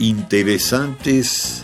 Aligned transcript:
Interesantes 0.00 1.62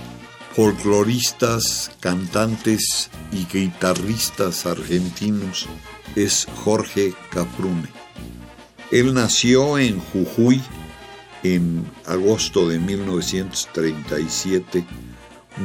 folcloristas, 0.54 1.90
cantantes 1.98 3.10
y 3.32 3.44
guitarristas 3.52 4.66
argentinos 4.66 5.66
es 6.14 6.46
Jorge 6.64 7.12
Caprune. 7.30 7.88
Él 8.92 9.14
nació 9.14 9.78
en 9.78 9.98
Jujuy 9.98 10.62
en 11.42 11.84
agosto 12.06 12.68
de 12.68 12.78
1937, 12.78 14.86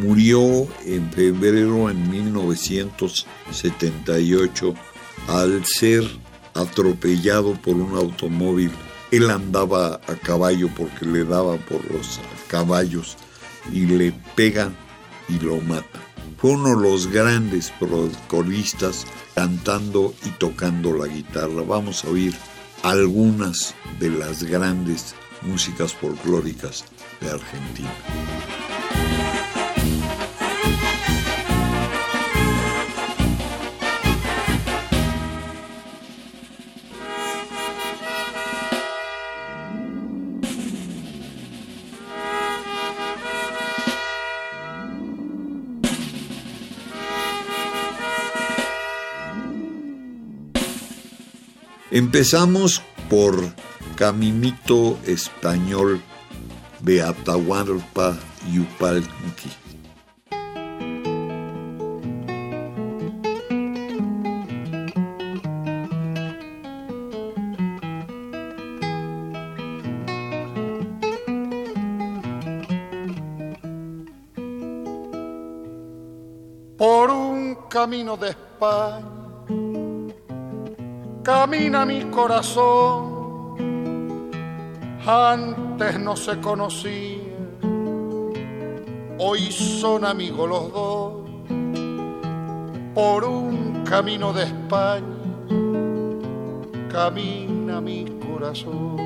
murió 0.01 0.67
en 0.85 1.11
febrero 1.11 1.91
en 1.91 2.09
1978 2.09 4.73
al 5.27 5.63
ser 5.65 6.03
atropellado 6.55 7.53
por 7.61 7.75
un 7.75 7.95
automóvil 7.95 8.71
él 9.11 9.29
andaba 9.29 9.95
a 10.07 10.15
caballo 10.15 10.69
porque 10.75 11.05
le 11.05 11.23
daba 11.25 11.57
por 11.57 11.83
los 11.91 12.19
caballos 12.47 13.17
y 13.71 13.85
le 13.85 14.13
pegan 14.35 14.75
y 15.29 15.39
lo 15.39 15.59
matan. 15.61 16.01
Fue 16.37 16.51
uno 16.51 16.75
de 16.75 16.89
los 16.89 17.07
grandes 17.07 17.71
coristas 18.27 19.05
cantando 19.35 20.13
y 20.25 20.29
tocando 20.29 20.93
la 20.93 21.07
guitarra. 21.07 21.61
Vamos 21.67 22.03
a 22.03 22.09
oír 22.09 22.33
algunas 22.83 23.75
de 23.99 24.09
las 24.09 24.43
grandes 24.43 25.13
músicas 25.43 25.93
folclóricas 25.93 26.85
de 27.19 27.29
Argentina. 27.29 28.60
Empezamos 51.91 52.81
por 53.09 53.35
Caminito 53.97 54.97
Español 55.05 56.01
de 56.79 57.01
Atahualpa 57.01 58.17
Yupalqui. 58.49 59.60
Corazón, 82.11 83.49
antes 85.07 85.99
no 85.99 86.15
se 86.15 86.39
conocían, 86.39 87.21
hoy 89.17 89.51
son 89.51 90.05
amigos 90.05 90.49
los 90.49 90.71
dos, 90.71 91.13
por 92.93 93.23
un 93.23 93.83
camino 93.85 94.33
de 94.33 94.43
España, 94.43 95.05
camina 96.91 97.79
mi 97.81 98.05
corazón. 98.19 98.97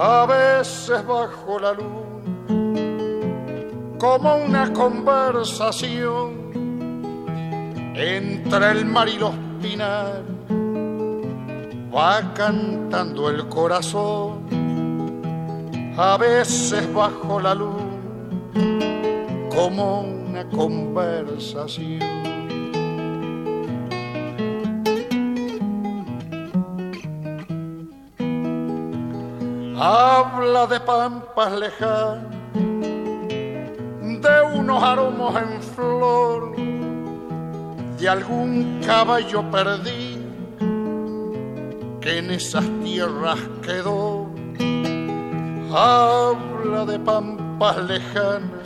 A 0.00 0.26
veces 0.26 1.04
bajo 1.04 1.58
la 1.58 1.72
luz 1.72 2.07
como 3.98 4.36
una 4.36 4.72
conversación 4.72 6.52
entre 7.94 8.70
el 8.70 8.84
mar 8.84 9.08
y 9.08 9.18
los 9.18 9.34
pinares. 9.60 10.22
Va 11.94 12.32
cantando 12.34 13.28
el 13.28 13.48
corazón, 13.48 14.46
a 15.96 16.16
veces 16.16 16.92
bajo 16.94 17.40
la 17.40 17.54
luz, 17.54 17.82
como 19.54 20.02
una 20.02 20.48
conversación. 20.48 21.98
Habla 29.80 30.66
de 30.66 30.80
pampas 30.80 31.52
lejanas 31.52 32.37
unos 34.68 34.82
aromos 34.82 35.34
en 35.34 35.62
flor, 35.62 36.54
de 37.98 38.06
algún 38.06 38.82
caballo 38.84 39.50
perdido 39.50 40.28
que 42.02 42.18
en 42.18 42.30
esas 42.30 42.66
tierras 42.84 43.38
quedó. 43.62 44.28
Habla 45.74 46.84
de 46.84 46.98
pampas 46.98 47.78
lejanas, 47.84 48.62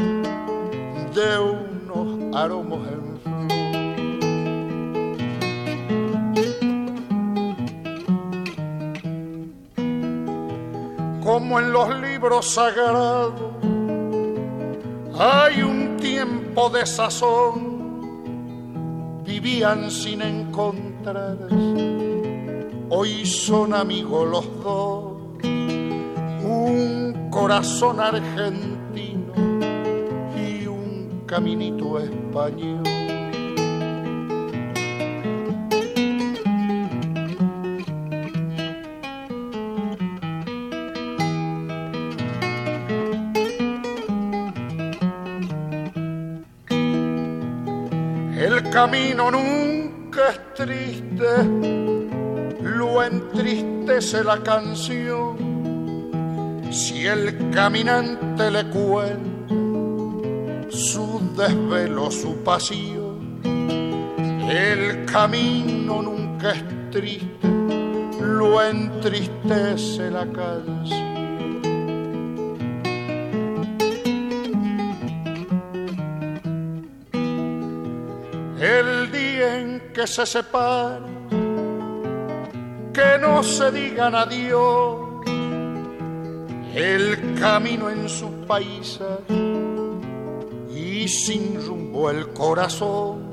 de 1.15 1.39
unos 1.39 2.37
aromos 2.37 2.81
en 2.89 3.19
flor. 3.23 3.49
Como 11.23 11.61
en 11.61 11.73
los 11.73 12.01
libros 12.01 12.55
sagrados 12.55 13.53
hay 15.19 15.63
un 15.63 15.72
tiempo 16.03 16.69
de 16.69 16.85
sazón, 16.85 18.03
vivían 19.25 19.89
sin 19.89 20.21
encontrarse, 20.21 21.55
hoy 22.91 23.25
son 23.25 23.73
amigos 23.73 24.29
los 24.29 24.65
dos, 24.65 25.13
un 26.43 27.29
corazón 27.31 28.01
argentino 28.01 29.33
y 30.37 30.67
un 30.67 31.23
caminito 31.25 32.01
español. 32.01 33.02
Camino 48.83 49.31
nunca 49.31 50.31
es 50.31 50.55
triste, 50.55 51.25
lo 52.63 53.01
entristece 53.05 54.25
la 54.25 54.43
canción. 54.43 55.37
Si 56.73 57.07
el 57.07 57.51
caminante 57.51 58.51
le 58.51 58.65
cuenta 58.71 59.55
su 60.69 61.21
desvelo, 61.37 62.11
su 62.11 62.43
pasión, 62.43 63.41
el 64.51 65.05
camino 65.05 66.03
nunca 66.03 66.51
es 66.51 66.65
triste, 66.91 67.49
lo 68.21 68.61
entristece 68.65 70.11
la 70.11 70.27
canción. 70.27 71.12
El 78.63 79.11
día 79.11 79.59
en 79.59 79.93
que 79.93 80.07
se 80.07 80.25
separa 80.25 81.01
que 82.95 83.19
no 83.21 83.43
se 83.43 83.73
digan 83.73 84.15
adiós, 84.15 85.27
el 86.73 87.35
camino 87.41 87.91
en 87.91 88.09
sus 88.09 88.31
países 88.47 89.19
y 90.73 91.09
sin 91.09 91.61
rumbo 91.67 92.09
el 92.09 92.29
corazón, 92.29 93.33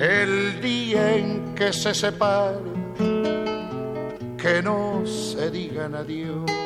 el 0.00 0.62
día 0.62 1.16
en 1.16 1.54
que 1.54 1.74
se 1.74 1.92
separen, 1.92 2.94
que 4.38 4.62
no 4.62 5.06
se 5.06 5.50
digan 5.50 5.94
adiós. 5.94 6.65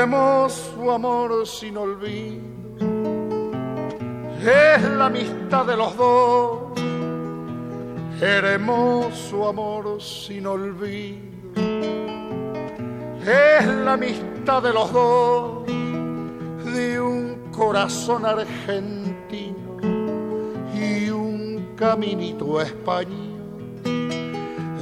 Hermoso 0.00 0.92
amor 0.92 1.46
sin 1.46 1.76
olvido. 1.76 2.40
Es 4.40 4.82
la 4.82 5.06
amistad 5.06 5.66
de 5.66 5.76
los 5.76 5.94
dos, 5.94 6.72
hermoso 8.18 9.46
amor 9.46 10.00
sin 10.00 10.46
olvido. 10.46 11.60
Es 13.26 13.66
la 13.66 13.92
amistad 13.92 14.62
de 14.62 14.72
los 14.72 14.90
dos, 14.90 15.66
de 15.66 16.98
un 16.98 17.50
corazón 17.52 18.24
argentino 18.24 19.76
y 20.74 21.10
un 21.10 21.74
caminito 21.76 22.62
español, 22.62 23.82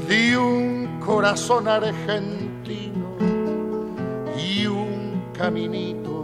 de 0.06 0.38
un 0.38 1.00
corazón 1.04 1.66
argentino 1.66 2.47
caminito 5.38 6.18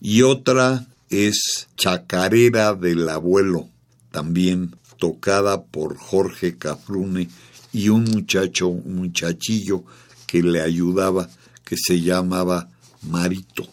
y 0.00 0.22
otra 0.22 0.86
es 1.10 1.68
Chacarera 1.76 2.74
del 2.74 3.08
Abuelo, 3.08 3.68
también 4.10 4.74
tocada 4.98 5.62
por 5.62 5.96
Jorge 5.96 6.56
Cafrune 6.56 7.28
y 7.72 7.90
un 7.90 8.04
muchacho, 8.04 8.68
un 8.68 8.96
muchachillo 8.96 9.84
que 10.26 10.42
le 10.42 10.62
ayudaba, 10.62 11.28
que 11.64 11.76
se 11.76 12.00
llamaba 12.00 12.68
Marito. 13.02 13.68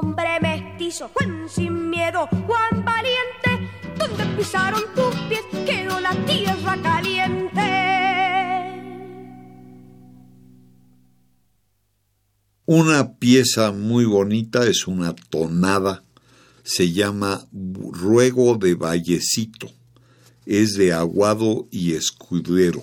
Nombre 0.00 0.40
mestizo, 0.40 1.10
Juan 1.14 1.48
sin 1.48 1.90
miedo, 1.90 2.26
Juan 2.46 2.84
valiente, 2.84 3.70
donde 3.98 4.24
pisaron 4.36 4.82
tus 4.94 5.14
pies 5.28 5.44
quedó 5.66 6.00
la 6.00 6.14
tierra 6.24 6.76
caliente. 6.82 7.60
Una 12.64 13.14
pieza 13.18 13.72
muy 13.72 14.04
bonita 14.04 14.66
es 14.66 14.86
una 14.86 15.14
tonada, 15.14 16.04
se 16.62 16.92
llama 16.92 17.46
Ruego 17.52 18.56
de 18.56 18.74
Vallecito, 18.74 19.70
es 20.46 20.74
de 20.74 20.92
Aguado 20.92 21.66
y 21.70 21.94
Escudero. 21.94 22.82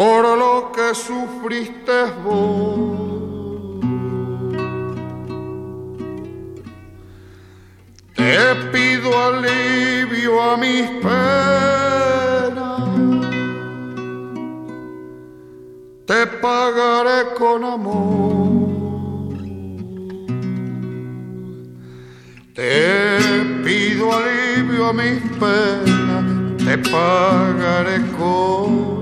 Por 0.00 0.24
lo 0.38 0.72
que 0.72 0.94
sufriste 0.94 2.06
vos. 2.24 3.84
Te 8.14 8.54
pido 8.72 9.10
alivio 9.28 10.40
a 10.40 10.56
mis 10.56 10.88
penas, 11.04 11.20
te 16.06 16.26
pagaré 16.44 17.34
con 17.38 17.62
amor. 17.62 19.36
Te 22.54 23.18
pido 23.62 24.14
alivio 24.14 24.86
a 24.86 24.92
mis 24.94 25.20
penas, 25.38 26.56
te 26.64 26.78
pagaré 26.90 28.00
con 28.16 28.99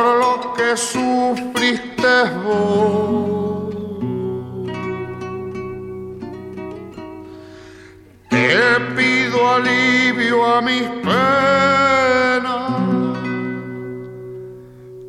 por 0.00 0.18
lo 0.18 0.54
que 0.54 0.76
sufriste 0.76 2.16
vos. 2.42 3.74
Te 8.28 8.80
pido 8.96 9.38
alivio 9.56 10.36
a 10.56 10.62
mis 10.62 10.88
penas, 11.04 12.72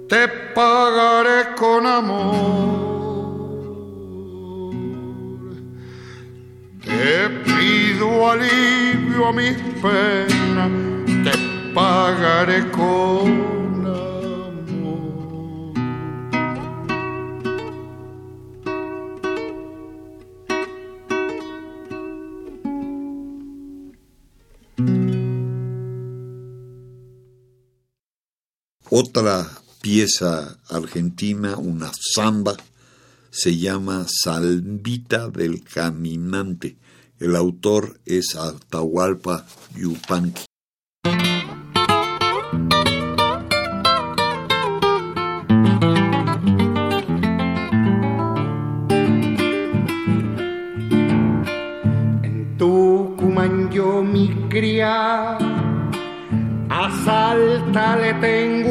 te 0.09 0.27
pagaré 0.55 1.55
con 1.55 1.85
amor. 1.85 2.81
Te 6.83 7.29
pido 7.45 8.29
alivio 8.31 9.27
a 9.27 9.31
mis 9.31 9.57
penas, 9.81 10.71
te 11.23 11.33
pagaré 11.73 12.69
con 12.71 13.60
Otra 28.93 29.47
pieza 29.81 30.57
argentina, 30.67 31.55
una 31.55 31.93
samba, 31.93 32.57
se 33.29 33.57
llama 33.57 34.05
Salvita 34.05 35.29
del 35.29 35.63
Caminante. 35.63 36.75
El 37.17 37.37
autor 37.37 38.01
es 38.05 38.35
Atahualpa 38.35 39.45
Yupanqui. 39.77 40.43
En 52.23 52.57
Tucumán 52.57 53.71
yo 53.71 54.03
mi 54.03 54.27
cría, 54.49 55.37
a 56.69 57.03
Salta 57.05 57.95
le 57.95 58.13
tengo 58.15 58.70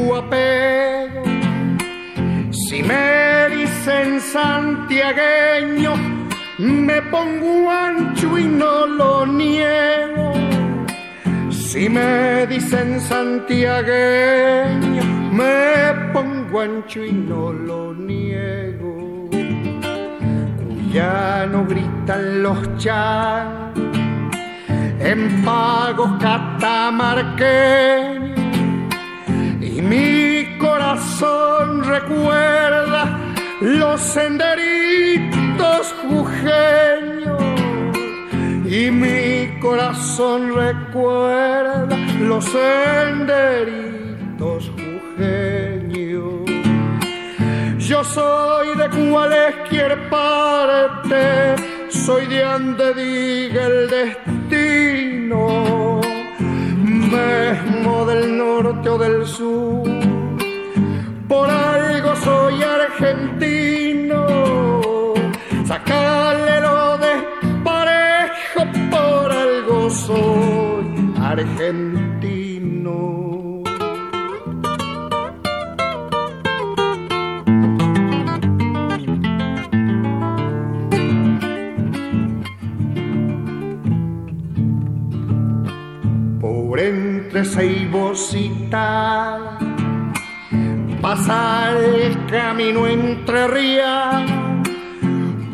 santiagueño, 4.32 5.94
me 6.58 7.00
pongo 7.02 7.70
ancho 7.70 8.36
y 8.38 8.44
no 8.44 8.86
lo 8.86 9.26
niego. 9.26 10.32
Si 11.50 11.88
me 11.88 12.46
dicen 12.46 13.00
santiagueño, 13.00 15.02
me 15.32 15.92
pongo 16.12 16.60
ancho 16.60 17.04
y 17.04 17.12
no 17.12 17.52
lo 17.52 17.92
niego. 17.94 19.28
Ya 20.92 21.46
no 21.50 21.66
gritan 21.66 22.42
los 22.42 22.76
chan 22.78 23.72
en 25.00 25.42
pagos 25.42 26.10
catamarqueños 26.20 28.38
y 29.60 29.82
mi 29.82 30.58
corazón 30.58 31.82
recuerda 31.84 33.29
los 33.60 34.00
senderitos 34.00 35.94
jujeños 36.08 37.42
y 38.64 38.90
mi 38.90 39.60
corazón 39.60 40.54
recuerda 40.54 41.96
los 42.20 42.44
senderitos 42.46 43.10
jujeños. 44.70 46.50
Yo 47.78 48.02
soy 48.04 48.68
de 48.78 48.88
cualquier 49.10 50.08
parte, 50.08 51.56
soy 51.90 52.26
de 52.26 52.44
ande 52.44 52.94
diga 52.94 53.66
el 53.66 53.90
destino, 53.90 55.40
mismo 56.78 58.06
del 58.06 58.38
norte 58.38 58.88
o 58.88 58.96
del 58.96 59.26
sur 59.26 60.19
por 61.30 61.48
algo 61.48 62.16
soy 62.16 62.60
argentino. 62.60 64.26
Sacale 65.64 66.60
lo 66.60 66.98
desparejo, 66.98 68.60
por 68.90 69.30
algo 69.30 69.88
soy 69.90 71.14
argentino. 71.16 72.96
Por 86.40 86.80
entre 86.80 87.44
ceibos 87.44 88.34
y 88.34 88.48
pasa 91.00 91.72
el 91.76 92.26
camino 92.26 92.86
entre 92.86 93.48
rías 93.48 94.30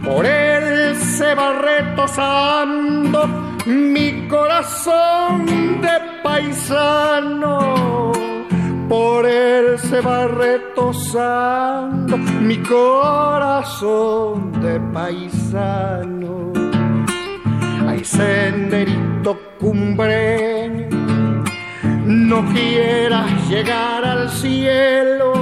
por 0.05 0.25
él 0.27 0.97
se 0.97 1.35
va 1.35 1.53
retosando 1.59 3.27
mi 3.67 4.29
corazón 4.29 5.47
de 5.81 6.01
paisano 6.23 7.97
por 8.89 9.27
él 9.27 9.79
se 9.79 10.01
va 10.01 10.27
retosando 10.29 12.17
mi 12.17 12.59
corazón 12.59 14.53
de 14.63 14.81
paisano. 14.93 16.53
Hay 17.89 18.05
senderito 18.05 19.37
cumbre, 19.59 20.89
no 22.07 22.45
quieras 22.53 23.49
llegar 23.49 24.05
al 24.05 24.31
cielo, 24.31 25.33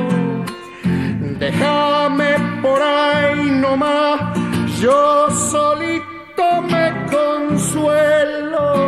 déjame 1.38 2.36
por 2.62 2.82
ahí 2.82 3.50
nomás, 3.50 4.20
yo 4.80 5.30
solito 5.30 6.62
me 6.68 6.92
consuelo, 7.10 8.86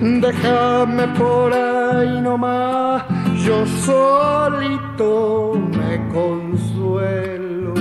déjame 0.00 1.08
por 1.08 1.52
ahí 1.52 2.20
nomás. 2.20 3.04
Yo 3.48 3.64
solito 3.86 5.54
me 5.78 5.92
consuelo. 6.12 7.72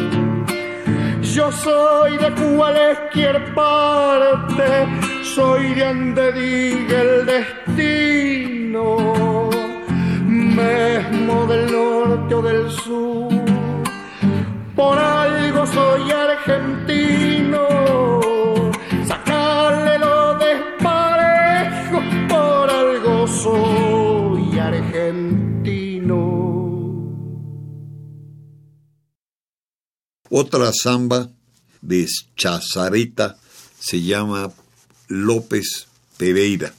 Yo 1.21 1.51
soy 1.51 2.17
de 2.17 2.31
cualquier 2.31 3.53
parte, 3.53 4.87
soy 5.23 5.73
de 5.73 5.85
donde 5.93 6.31
diga 6.31 7.01
el 7.01 7.25
destino, 7.25 8.26
mismo 10.27 11.45
del 11.47 11.71
norte 11.71 12.33
o 12.35 12.41
del 12.41 12.71
sur. 12.71 13.29
Por 14.75 14.97
algo 14.97 15.65
soy 15.65 16.11
argentino, 16.11 17.67
sacarle 19.07 19.97
lo 19.99 20.37
desparejo, 20.37 22.01
por 22.29 22.69
algo 22.69 23.27
soy 23.27 24.59
argentino. 24.59 26.19
Otra 30.29 30.71
samba 30.73 31.29
de 31.81 32.05
Chazareta 32.35 33.37
se 33.79 34.01
llama 34.01 34.51
López 35.07 35.87
Pereira. 36.17 36.73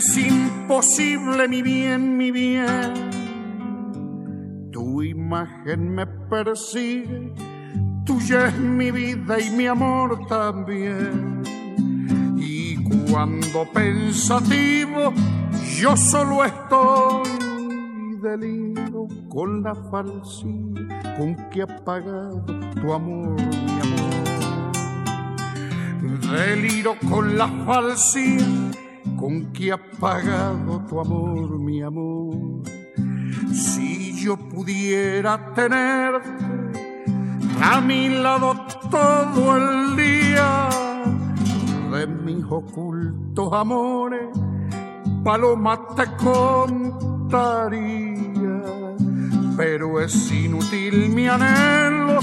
Es 0.00 0.16
imposible 0.16 1.46
mi 1.46 1.60
bien, 1.60 2.16
mi 2.16 2.30
bien. 2.30 2.94
Tu 4.72 5.02
imagen 5.02 5.94
me 5.94 6.06
persigue, 6.06 7.34
tuya 8.06 8.46
es 8.46 8.58
mi 8.58 8.90
vida 8.90 9.38
y 9.38 9.50
mi 9.50 9.66
amor 9.66 10.26
también. 10.26 11.42
Y 12.38 12.82
cuando 13.10 13.70
pensativo, 13.74 15.12
yo 15.78 15.94
solo 15.98 16.44
estoy 16.46 17.28
deliro 18.22 19.06
con 19.28 19.62
la 19.62 19.74
falsía 19.74 21.16
con 21.18 21.36
que 21.50 21.60
ha 21.60 21.66
pagado 21.84 22.42
tu 22.80 22.92
amor, 22.92 23.36
mi 23.36 23.80
amor 23.80 24.20
deliro 26.30 26.96
con 27.10 27.36
la 27.36 27.48
falsía 27.66 28.46
con 29.20 29.52
que 29.52 29.70
ha 29.70 29.76
pagado 29.76 30.80
tu 30.88 30.98
amor, 30.98 31.58
mi 31.58 31.82
amor. 31.82 32.62
Si 33.52 34.24
yo 34.24 34.36
pudiera 34.36 35.52
tenerte 35.54 36.28
a 37.62 37.80
mi 37.82 38.08
lado 38.08 38.56
todo 38.90 39.56
el 39.56 39.96
día, 39.96 40.68
de 41.92 42.06
mis 42.06 42.42
ocultos 42.48 43.52
amores, 43.52 44.30
paloma 45.22 45.86
te 45.94 46.06
contaría. 46.16 47.42
Pero 49.54 50.00
es 50.00 50.32
inútil 50.32 51.10
mi 51.10 51.28
anhelo, 51.28 52.20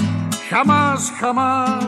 jamás, 0.50 1.12
jamás 1.12 1.86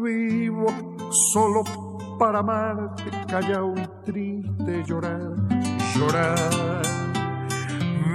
vivo 0.00 0.66
solo 1.10 1.83
para 2.18 2.40
amarte, 2.40 3.04
callado 3.28 3.74
y 3.76 4.04
triste 4.04 4.84
llorar, 4.86 5.32
llorar. 5.96 6.82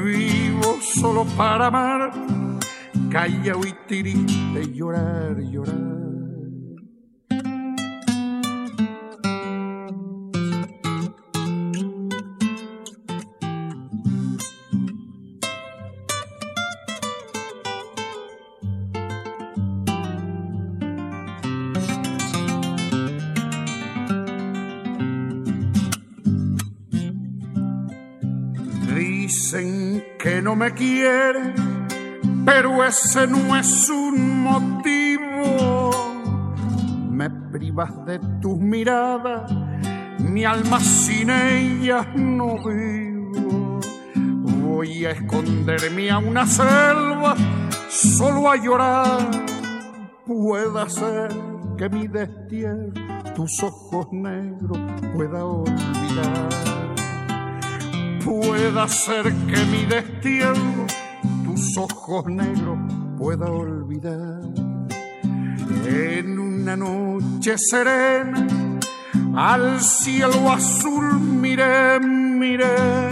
Vivo 0.04 0.78
solo 0.82 1.26
para 1.38 1.68
amar, 1.68 2.12
callado 3.12 3.62
y 3.66 3.74
triste 3.88 4.74
llorar, 4.74 5.40
llorar. 5.40 6.09
No 30.50 30.56
me 30.56 30.74
quiere, 30.74 31.54
pero 32.44 32.84
ese 32.84 33.28
no 33.28 33.56
es 33.56 33.88
un 33.88 34.42
motivo. 34.42 35.92
Me 37.12 37.30
privas 37.30 37.92
de 38.08 38.18
tus 38.42 38.58
miradas, 38.58 39.52
mi 40.18 40.46
alma 40.46 40.80
sin 40.80 41.30
ellas 41.30 42.08
no 42.16 42.56
vivo. 42.68 43.80
Voy 44.64 45.06
a 45.06 45.12
esconderme 45.12 46.10
a 46.10 46.18
una 46.18 46.48
selva, 46.48 47.36
solo 47.88 48.50
a 48.50 48.56
llorar. 48.56 49.30
Pueda 50.26 50.90
ser 50.90 51.30
que 51.78 51.90
mi 51.90 52.08
destierro 52.08 52.92
tus 53.36 53.62
ojos 53.62 54.08
negros 54.12 54.80
pueda 55.14 55.46
olvidar 55.46 56.69
pueda 58.24 58.88
ser 58.88 59.24
que 59.24 59.66
mi 59.66 59.86
destierro 59.86 60.86
tus 61.46 61.78
ojos 61.78 62.26
negros 62.28 62.78
pueda 63.18 63.46
olvidar. 63.46 64.42
En 65.86 66.40
una 66.40 66.76
noche 66.76 67.56
serena, 67.58 68.48
al 69.36 69.82
cielo 69.82 70.52
azul 70.52 71.20
miré, 71.20 72.00
miré, 72.00 73.10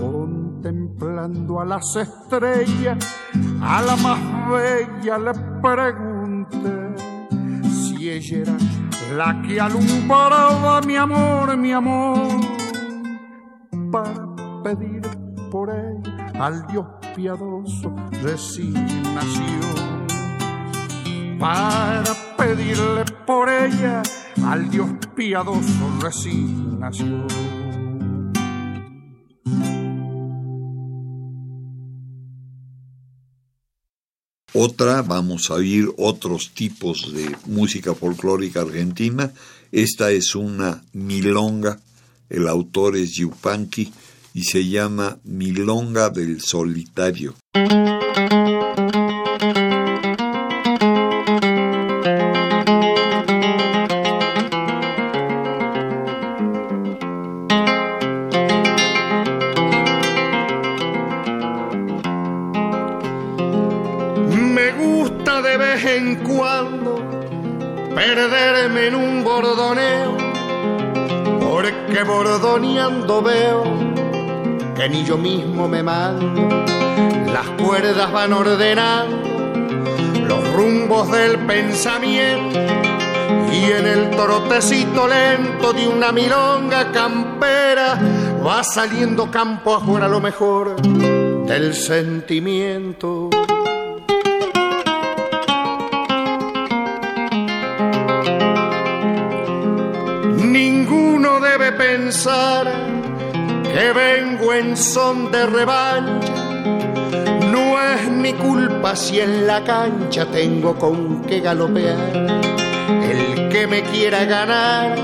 contemplando 0.00 1.60
a 1.60 1.64
las 1.64 1.96
estrellas, 1.96 2.98
a 3.60 3.82
la 3.82 3.96
más 3.96 4.20
bella 4.50 5.18
le 5.18 5.32
pregunté 5.60 6.94
si 7.70 8.10
ella 8.10 8.38
era 8.38 8.56
la 9.16 9.42
que 9.42 9.60
alumbraba 9.60 10.80
mi 10.82 10.96
amor, 10.96 11.56
mi 11.56 11.72
amor 11.72 12.63
para 13.94 14.26
pedir 14.64 15.02
por 15.52 15.70
él 15.70 16.02
al 16.34 16.66
Dios 16.66 16.84
piadoso 17.14 17.94
resignación. 18.24 19.60
Para 21.38 22.36
pedirle 22.36 23.04
por 23.24 23.48
ella 23.48 24.02
al 24.44 24.68
Dios 24.68 24.90
piadoso 25.14 26.00
resignación. 26.02 27.28
Otra, 34.54 35.02
vamos 35.02 35.52
a 35.52 35.54
oír 35.54 35.88
otros 35.98 36.50
tipos 36.52 37.14
de 37.14 37.36
música 37.46 37.94
folclórica 37.94 38.62
argentina. 38.62 39.32
Esta 39.70 40.10
es 40.10 40.34
una 40.34 40.82
milonga 40.92 41.78
el 42.28 42.48
autor 42.48 42.96
es 42.96 43.12
Yupanqui 43.12 43.92
y 44.34 44.42
se 44.42 44.66
llama 44.66 45.18
Milonga 45.24 46.10
del 46.10 46.40
Solitario. 46.40 47.34
Pensamiento 81.46 82.58
y 83.52 83.72
en 83.72 83.86
el 83.86 84.10
trotecito 84.10 85.06
lento 85.06 85.72
de 85.72 85.86
una 85.86 86.12
milonga 86.12 86.90
campera 86.90 87.98
va 88.44 88.64
saliendo 88.64 89.30
campo 89.30 89.76
afuera 89.76 90.08
lo 90.08 90.20
mejor 90.20 90.80
del 91.46 91.74
sentimiento. 91.74 93.30
Ninguno 100.36 101.40
debe 101.40 101.72
pensar 101.72 102.66
que 103.62 103.92
vengo 103.92 104.52
en 104.52 104.76
son 104.76 105.30
de 105.30 105.46
revancha. 105.46 106.32
No 107.50 107.80
es 107.80 108.10
mi 108.10 108.32
culpa 108.32 108.73
si 108.96 109.20
en 109.20 109.46
la 109.46 109.64
cancha 109.64 110.26
tengo 110.26 110.76
con 110.76 111.22
qué 111.22 111.40
galopear. 111.40 112.12
El 113.02 113.48
que 113.48 113.66
me 113.66 113.82
quiera 113.82 114.24
ganar, 114.24 114.96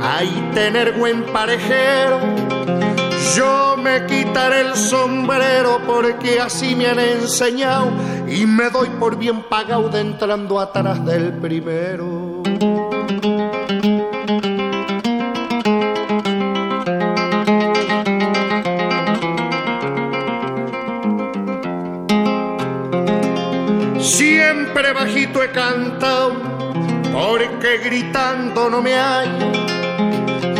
hay 0.00 0.50
tener 0.54 0.92
buen 0.92 1.24
parejero. 1.24 2.20
Yo 3.34 3.76
me 3.76 4.06
quitaré 4.06 4.60
el 4.60 4.76
sombrero 4.76 5.80
porque 5.86 6.40
así 6.40 6.74
me 6.76 6.86
han 6.86 6.98
enseñado 6.98 7.90
y 8.28 8.46
me 8.46 8.70
doy 8.70 8.88
por 8.90 9.16
bien 9.16 9.42
pagado 9.42 9.88
de 9.88 10.00
entrando 10.00 10.60
atrás 10.60 11.04
del 11.04 11.32
primero. 11.32 12.05
Siempre 24.46 24.92
bajito 24.92 25.42
he 25.42 25.50
cantado, 25.50 26.34
porque 27.12 27.78
gritando 27.82 28.70
no 28.70 28.80
me 28.80 28.94
hay. 28.94 29.28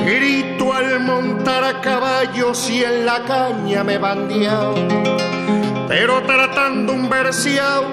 Grito 0.05 0.72
al 0.72 0.99
montar 0.99 1.62
a 1.62 1.81
caballo 1.81 2.53
si 2.53 2.83
en 2.83 3.07
la 3.07 3.22
caña 3.22 3.85
me 3.85 3.96
bandeado. 3.99 4.75
Pero 5.87 6.20
tratando 6.22 6.94
un 6.94 7.09
verseado, 7.09 7.85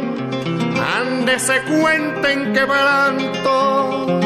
ande 0.98 1.38
se 1.38 1.62
cuenten 1.62 2.54
quebranto. 2.54 4.20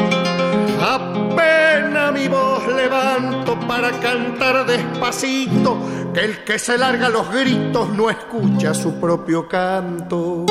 Apenas 0.80 2.12
mi 2.14 2.28
voz 2.28 2.66
levanto 2.66 3.60
para 3.68 3.90
cantar 4.00 4.64
despacito, 4.64 5.78
que 6.14 6.20
el 6.20 6.44
que 6.44 6.58
se 6.58 6.78
larga 6.78 7.10
los 7.10 7.30
gritos 7.30 7.90
no 7.90 8.08
escucha 8.08 8.72
su 8.72 8.98
propio 8.98 9.46
canto. 9.46 10.47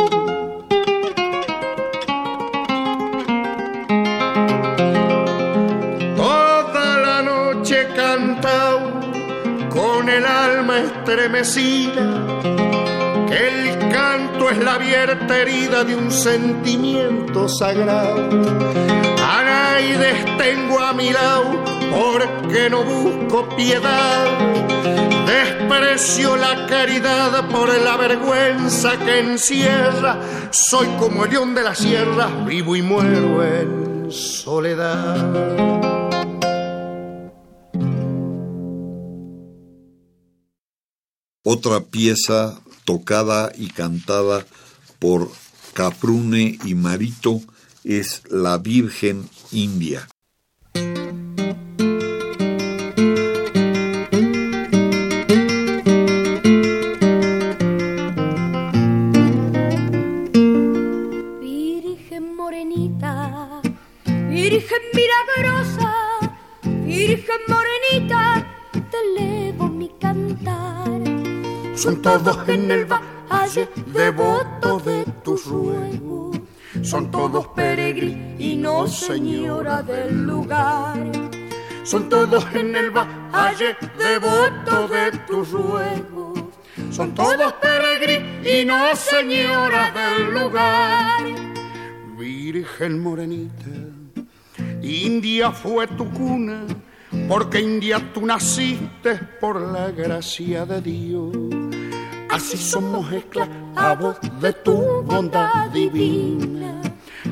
Estremecida, 11.08 12.42
que 13.28 13.48
el 13.48 13.80
canto 13.94 14.50
es 14.50 14.58
la 14.58 14.74
abierta 14.74 15.38
herida 15.38 15.86
de 15.86 15.96
un 15.96 16.12
sentimiento 16.12 17.48
sagrado. 17.48 18.30
A 19.24 19.44
nadie 19.44 20.26
tengo 20.38 20.80
a 20.80 20.92
mi 20.92 21.12
lado 21.12 21.64
porque 21.92 22.70
no 22.70 22.84
busco 22.84 23.48
piedad. 23.56 24.26
Desprecio 25.26 26.36
la 26.36 26.68
caridad 26.68 27.48
por 27.50 27.70
la 27.70 27.96
vergüenza 27.96 28.98
que 28.98 29.20
encierra. 29.20 30.20
Soy 30.52 30.88
como 31.00 31.24
el 31.24 31.32
león 31.32 31.56
de 31.56 31.64
la 31.64 31.74
sierra, 31.74 32.28
vivo 32.46 32.76
y 32.76 32.82
muero 32.82 33.44
en 33.46 34.12
soledad. 34.12 35.77
Otra 41.50 41.80
pieza 41.80 42.60
tocada 42.84 43.54
y 43.58 43.68
cantada 43.68 44.46
por 45.00 45.32
Caprune 45.72 46.60
y 46.66 46.76
Marito 46.76 47.40
es 47.86 48.22
La 48.30 48.58
Virgen 48.58 49.30
India. 49.54 50.10
Virgen 61.40 62.36
morenita, 62.36 63.62
Virgen 64.06 64.82
milagrosa, 64.94 65.96
Virgen 66.86 67.42
morenita, 67.48 68.46
te 68.74 68.98
elevo 69.22 69.70
mi 69.70 69.90
cantar. 69.98 71.07
Son 71.78 72.02
todos 72.02 72.50
en 72.50 72.72
el 72.72 72.86
valle 72.86 73.70
devotos 73.94 74.84
de 74.84 75.06
tus 75.24 75.46
ruegos, 75.46 76.40
son 76.82 77.12
todos 77.12 77.50
peregrinos, 77.50 78.98
señora 78.98 79.84
del 79.84 80.24
lugar. 80.24 80.98
Son 81.84 82.10
todos 82.10 82.48
en 82.56 82.76
el 82.76 82.90
valle 82.90 83.78
devotos 83.96 84.90
de 84.90 85.12
tus 85.28 85.52
ruegos, 85.52 86.40
son 86.90 87.14
todos 87.14 87.54
peregrinos, 87.62 88.98
señora 88.98 89.92
del 89.92 90.34
lugar. 90.34 91.26
Virgen 92.18 93.04
morenita, 93.04 93.70
India 94.82 95.52
fue 95.52 95.86
tu 95.86 96.10
cuna, 96.10 96.66
porque 97.30 97.62
India 97.62 98.02
tú 98.16 98.26
naciste 98.26 99.20
por 99.40 99.62
la 99.62 99.92
gracia 99.92 100.66
de 100.66 100.82
Dios. 100.82 101.67
Así 102.38 102.56
somos 102.56 103.12
esclavos 103.12 104.18
de 104.40 104.54
tu 104.54 105.02
bondad 105.02 105.72
divina, 105.72 106.80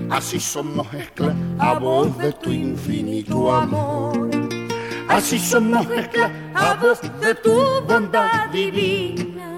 así 0.09 0.39
somos 0.39 0.91
esclavos 0.95 2.17
de 2.17 2.33
tu 2.33 2.49
infinito 2.49 3.53
amor. 3.53 4.31
Así 5.07 5.37
somos 5.37 5.85
esclavos 5.91 7.01
de 7.21 7.35
tu 7.35 7.53
bondad 7.87 8.49
divina, 8.49 9.55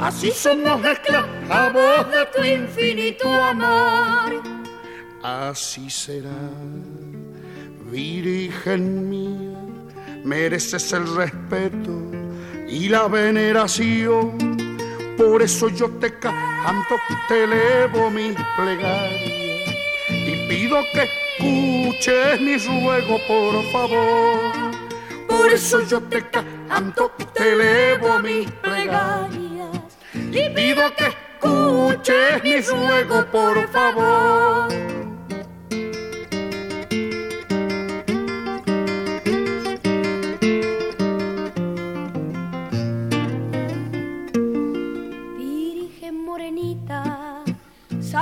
así 0.00 0.30
somos 0.30 0.82
esclavos 0.82 2.10
de 2.10 2.24
tu 2.34 2.42
infinito 2.42 3.28
amor. 3.28 4.42
Así 5.22 5.90
será, 5.90 6.48
Virgen 7.92 9.10
mía, 9.10 9.60
mereces 10.24 10.90
el 10.94 11.14
respeto 11.14 11.92
y 12.66 12.88
la 12.88 13.06
veneración. 13.06 14.67
Por 15.18 15.42
eso 15.42 15.68
yo 15.68 15.90
te 15.90 16.16
canto, 16.16 16.94
te 17.26 17.42
elevo 17.42 18.08
mi 18.08 18.32
plegaria 18.56 19.64
y 20.08 20.48
pido 20.48 20.78
que 20.92 21.08
escuches 21.36 22.40
mi 22.40 22.56
ruego, 22.56 23.18
por 23.26 23.64
favor. 23.72 24.70
Por 25.26 25.52
eso 25.52 25.80
yo 25.88 26.00
te 26.02 26.24
canto, 26.30 27.10
te 27.34 27.52
elevo 27.52 28.20
mis 28.20 28.48
plegarias 28.62 29.98
y 30.14 30.50
pido 30.50 30.82
que 30.94 31.08
escuches 31.08 32.44
mi 32.44 32.60
ruego, 32.60 33.26
por 33.32 33.68
favor. 33.70 35.07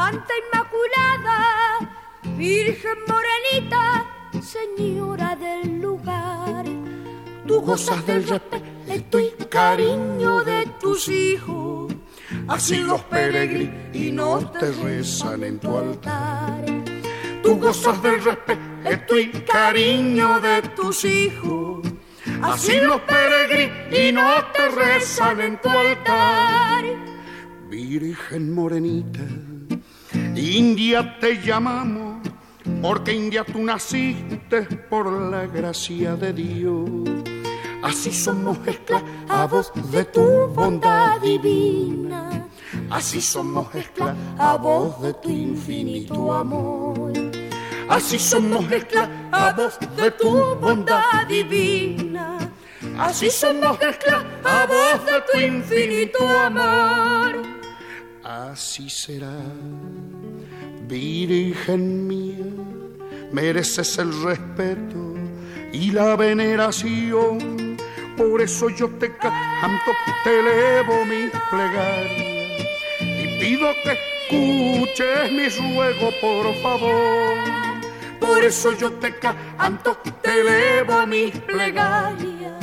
Santa 0.07 0.35
Inmaculada, 0.45 1.39
Virgen 2.37 2.99
morenita, 3.09 4.07
Señora 4.41 5.35
del 5.35 5.81
lugar. 5.81 6.65
Tú 7.45 7.61
gozas 7.61 8.07
del 8.07 8.23
respeto 8.29 8.67
estoy 8.87 9.31
cariño 9.51 10.45
de 10.45 10.67
tus 10.81 11.09
hijos. 11.09 11.93
Así 12.47 12.77
los 12.85 13.01
peregrinos 13.03 14.53
te 14.53 14.71
rezan 14.71 15.43
en 15.43 15.59
tu 15.59 15.77
altar. 15.77 16.65
Tú 17.43 17.59
gozas 17.59 18.01
del 18.01 18.23
respeto 18.23 19.19
y 19.19 19.31
cariño 19.43 20.39
de 20.39 20.63
tus 20.77 21.05
hijos. 21.05 21.85
Así 22.43 22.79
los 22.79 23.01
peregrinos 23.01 24.53
te 24.53 24.69
rezan 24.69 25.41
en 25.41 25.61
tu 25.61 25.69
altar. 25.69 26.85
Virgen 27.69 28.55
morenita, 28.55 29.25
India 30.37 31.19
te 31.19 31.41
llamamos, 31.41 32.21
porque 32.83 33.13
India 33.13 33.45
tú 33.45 33.63
naciste 33.63 34.63
por 34.91 35.11
la 35.11 35.47
gracia 35.47 36.15
de 36.15 36.33
Dios. 36.33 36.91
Así 37.83 38.13
somos 38.13 38.59
esclavos 38.67 39.73
de 39.91 40.05
tu 40.05 40.47
bondad 40.49 41.21
divina. 41.21 42.47
Así 42.91 43.21
somos 43.21 43.75
esclavos 43.75 45.01
de 45.01 45.15
tu 45.15 45.31
infinito 45.31 46.33
amor. 46.33 47.13
Así 47.89 48.19
somos 48.19 48.71
esclavos 48.71 49.79
de 49.97 50.11
tu 50.11 50.57
bondad 50.57 51.27
divina. 51.29 52.39
Así 52.99 53.31
somos 53.31 53.81
esclavos 53.81 55.07
de 55.07 55.21
tu 55.33 55.39
infinito 55.39 56.27
amor. 56.29 57.43
Así 58.23 58.91
será, 58.91 59.39
Virgen 60.89 62.07
mía, 62.07 62.47
mereces 63.33 63.99
el 63.99 64.23
respeto 64.23 65.15
y 65.73 65.91
la 65.91 66.15
veneración. 66.15 67.77
Por 68.17 68.41
eso 68.41 68.71
yo 68.71 68.89
te 68.91 69.13
canto, 69.17 69.91
te 70.23 70.39
elevo 70.39 71.05
mi 71.05 71.29
plegaria 71.51 72.69
y 73.01 73.41
pido 73.41 73.69
que 73.83 73.99
escuches 73.99 75.33
mi 75.33 75.49
ruego, 75.49 76.13
por 76.21 76.55
favor. 76.63 77.35
Por 78.21 78.45
eso 78.45 78.73
yo 78.73 78.93
te 78.93 79.13
canto, 79.19 79.97
te 80.23 80.41
elevo 80.41 81.05
mi 81.05 81.33
plegaria 81.33 82.59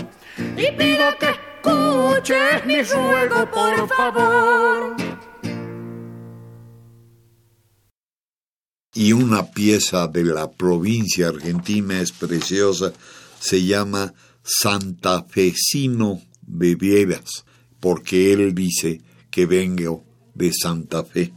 y 0.56 0.72
pido 0.72 1.18
que 1.20 1.30
escuches 1.30 2.66
mi 2.66 2.82
ruego, 2.84 3.46
por 3.52 3.88
favor. 3.90 4.96
Y 8.94 9.12
una 9.14 9.52
pieza 9.52 10.08
de 10.08 10.24
la 10.24 10.52
provincia 10.52 11.30
argentina 11.30 12.00
es 12.00 12.12
preciosa, 12.12 12.94
se 13.40 13.64
llama 13.64 14.14
Santafesino 14.44 16.22
Bebieras, 16.46 17.46
porque 17.80 18.34
él 18.34 18.54
dice 18.54 19.02
que 19.32 19.46
vengo 19.46 20.04
de 20.36 20.52
Santa 20.54 21.04
Fe. 21.04 21.34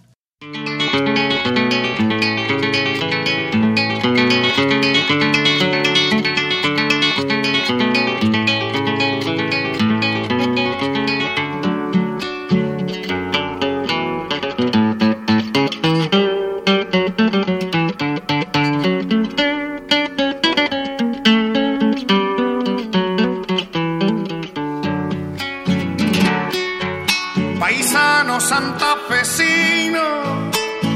Paisano 27.67 28.39
santafesino, 28.39 29.99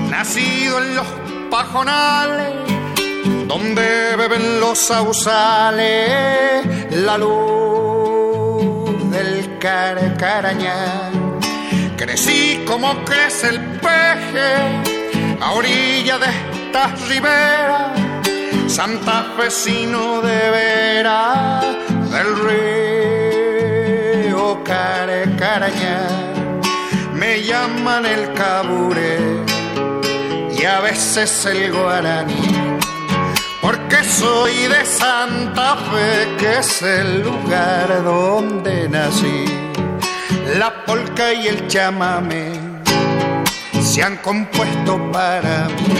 nacido 0.08 0.78
en 0.78 0.94
los 0.94 1.06
pajonales, 1.50 2.54
donde 3.48 4.14
beben 4.16 4.60
los 4.60 4.78
sausales, 4.78 6.64
la 6.92 7.18
luz 7.18 9.10
del 9.10 9.58
carcarañal. 9.58 11.10
Crecí 11.96 12.62
como 12.64 13.04
crece 13.04 13.48
el 13.48 13.60
peje 13.80 14.54
a 15.40 15.50
orilla 15.50 16.18
de 16.18 16.26
estas 16.66 17.08
riberas, 17.08 17.98
santafesino 18.68 20.22
de 20.22 20.50
veras 20.50 21.64
del 22.12 22.38
río 22.46 22.70
Carecarañal 24.62 26.29
me 27.30 27.44
llaman 27.44 28.04
el 28.06 28.32
cabure 28.32 29.16
y 30.50 30.64
a 30.64 30.80
veces 30.80 31.46
el 31.46 31.72
guaraní, 31.72 32.48
porque 33.62 34.02
soy 34.02 34.66
de 34.66 34.84
Santa 34.84 35.76
Fe, 35.76 36.36
que 36.38 36.58
es 36.58 36.82
el 36.82 37.22
lugar 37.22 38.02
donde 38.02 38.88
nací. 38.88 39.44
La 40.58 40.84
polca 40.84 41.32
y 41.32 41.46
el 41.46 41.68
chamame 41.68 42.50
se 43.80 44.02
han 44.02 44.16
compuesto 44.16 44.92
para 45.12 45.68
mí. 45.68 45.94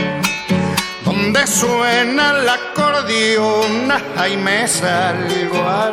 Donde 1.04 1.46
suena 1.46 2.24
el 2.32 2.48
acordeón, 2.48 3.92
ahí 4.16 4.36
me 4.36 4.66
salgo 4.66 5.60
a 5.62 5.92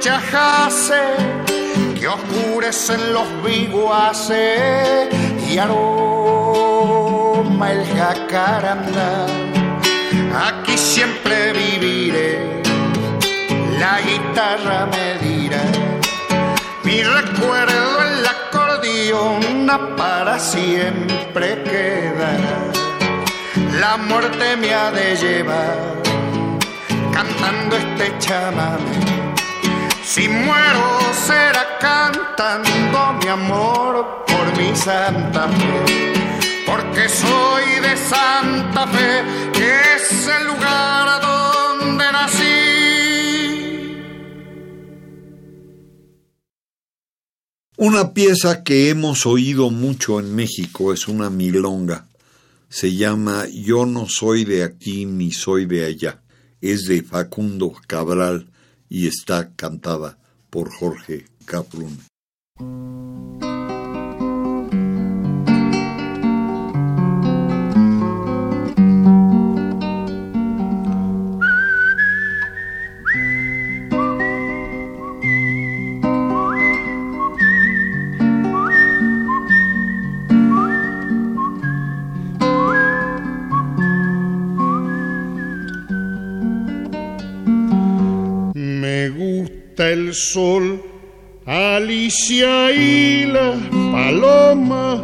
los 0.00 0.92
que 1.98 2.06
oscurecen 2.08 3.12
los 3.12 3.26
viguaces 3.42 5.08
y 5.48 5.58
aroma 5.58 6.92
el 7.72 7.84
jacarandá. 7.96 9.26
Aquí 10.46 10.76
siempre 10.76 11.52
viviré, 11.52 12.62
la 13.78 14.00
guitarra 14.00 14.86
me 14.86 15.18
dirá, 15.26 15.62
mi 16.82 17.02
recuerdo 17.02 18.02
en 18.02 18.22
la 18.22 18.30
acordeón 18.30 19.54
para 19.96 20.38
siempre 20.38 21.62
quedará. 21.62 22.72
La 23.80 23.96
muerte 23.96 24.56
me 24.56 24.72
ha 24.72 24.90
de 24.90 25.16
llevar 25.16 25.94
cantando 27.12 27.76
este 27.76 28.16
chamame. 28.18 29.13
Si 30.14 30.28
muero 30.28 31.00
será 31.26 31.76
cantando 31.80 33.14
mi 33.20 33.26
amor 33.26 34.24
por 34.24 34.56
mi 34.56 34.76
Santa 34.76 35.48
Fe 35.48 36.12
porque 36.64 37.08
soy 37.08 37.80
de 37.82 37.96
Santa 37.96 38.86
Fe, 38.86 39.24
que 39.52 39.80
es 39.96 40.28
el 40.28 40.46
lugar 40.46 41.20
donde 41.20 42.04
nací. 42.12 42.44
Una 47.76 48.14
pieza 48.14 48.62
que 48.62 48.90
hemos 48.90 49.26
oído 49.26 49.70
mucho 49.70 50.20
en 50.20 50.32
México 50.32 50.92
es 50.92 51.08
una 51.08 51.28
milonga. 51.28 52.06
Se 52.68 52.94
llama 52.94 53.46
Yo 53.52 53.84
no 53.84 54.06
soy 54.08 54.44
de 54.44 54.62
aquí 54.62 55.06
ni 55.06 55.32
soy 55.32 55.66
de 55.66 55.86
allá. 55.86 56.22
Es 56.60 56.84
de 56.84 57.02
Facundo 57.02 57.72
Cabral 57.88 58.53
y 58.88 59.06
está 59.06 59.52
cantada 59.54 60.18
por 60.50 60.72
Jorge 60.72 61.26
Caprún. 61.46 61.98
Gusta 89.74 89.90
el 89.90 90.14
sol, 90.14 90.80
Alicia 91.46 92.70
y 92.70 93.26
la 93.26 93.54
paloma, 93.90 95.02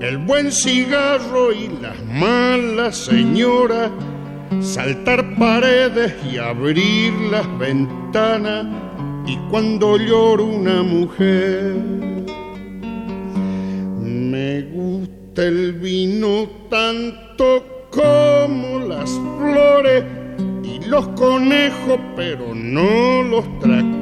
el 0.00 0.18
buen 0.18 0.52
cigarro 0.52 1.52
y 1.52 1.68
las 1.82 1.96
malas 2.04 2.98
señoras, 2.98 3.90
saltar 4.60 5.34
paredes 5.34 6.14
y 6.32 6.38
abrir 6.38 7.12
las 7.32 7.58
ventanas, 7.58 8.66
y 9.26 9.36
cuando 9.50 9.96
lloro 9.96 10.44
una 10.44 10.84
mujer, 10.84 11.74
me 13.98 14.62
gusta 14.62 15.42
el 15.46 15.72
vino 15.72 16.48
tanto 16.70 17.88
como 17.90 18.78
las 18.78 19.10
flores 19.38 20.04
y 20.62 20.84
los 20.86 21.08
conejos, 21.08 21.98
pero 22.14 22.54
no 22.54 23.24
los 23.24 23.58
tractores, 23.58 24.01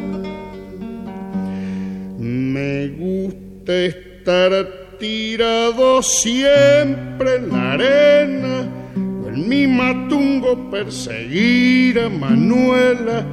Me 2.61 2.89
gusta 2.89 3.73
estar 3.73 4.51
tirado 4.99 6.03
siempre 6.03 7.37
en 7.37 7.49
la 7.49 7.71
arena, 7.73 8.69
en 9.27 9.49
mi 9.49 9.65
matungo 9.65 10.69
perseguir 10.69 11.99
a 11.99 12.07
Manuela, 12.09 13.25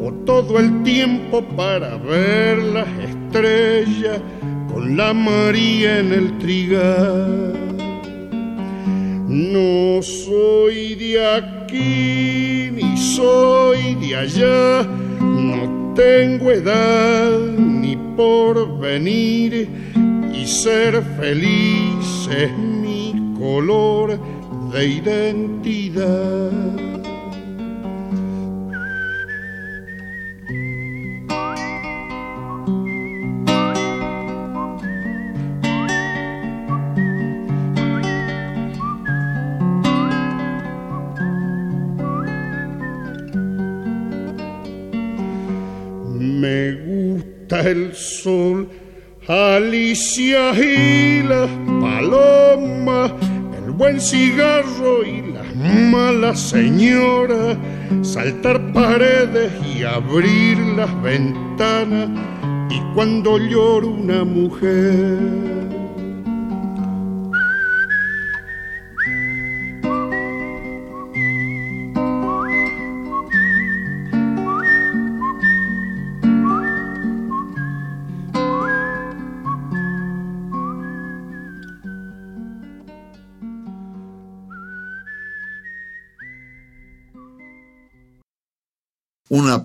o 0.00 0.10
todo 0.24 0.58
el 0.58 0.82
tiempo 0.84 1.42
para 1.54 1.98
ver 1.98 2.62
las 2.76 2.88
estrellas 3.10 4.22
con 4.72 4.96
la 4.96 5.12
María 5.12 5.98
en 5.98 6.12
el 6.14 6.38
trigal. 6.38 7.52
No 9.28 10.00
soy 10.00 10.94
de 10.94 11.26
aquí 11.36 12.70
ni 12.72 12.96
soy 12.96 13.96
de 13.96 14.16
allá, 14.16 14.82
no 15.20 15.81
tengo 15.94 16.50
edad 16.50 17.38
ni 17.58 17.96
por 18.16 18.78
venir 18.78 19.68
y 20.32 20.46
ser 20.46 21.02
feliz 21.18 22.28
es 22.30 22.56
mi 22.58 23.34
color 23.38 24.18
de 24.72 24.86
identidad. 24.86 26.91
El 47.72 47.94
sol, 47.94 48.68
Alicia 49.26 50.52
y 50.52 51.22
las 51.22 51.48
palomas, 51.80 53.12
el 53.56 53.70
buen 53.72 53.98
cigarro 53.98 55.04
y 55.04 55.32
las 55.32 55.56
malas 55.56 56.38
señoras, 56.38 57.56
saltar 58.02 58.72
paredes 58.72 59.52
y 59.74 59.84
abrir 59.84 60.58
las 60.76 61.02
ventanas, 61.02 62.10
y 62.70 62.78
cuando 62.94 63.38
llora 63.38 63.86
una 63.86 64.24
mujer. 64.24 65.81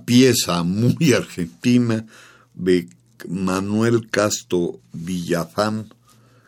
Pieza 0.07 0.63
muy 0.63 1.11
argentina 1.11 2.05
de 2.55 2.87
Manuel 3.27 4.09
Castro 4.09 4.79
Villafán 4.93 5.93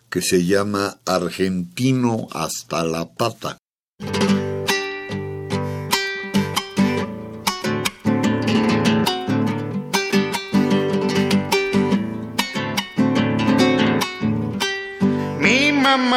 que 0.10 0.22
se 0.22 0.46
llama 0.46 0.98
Argentino 1.06 2.30
hasta 2.32 2.86
la 2.86 3.10
pata. 3.10 3.59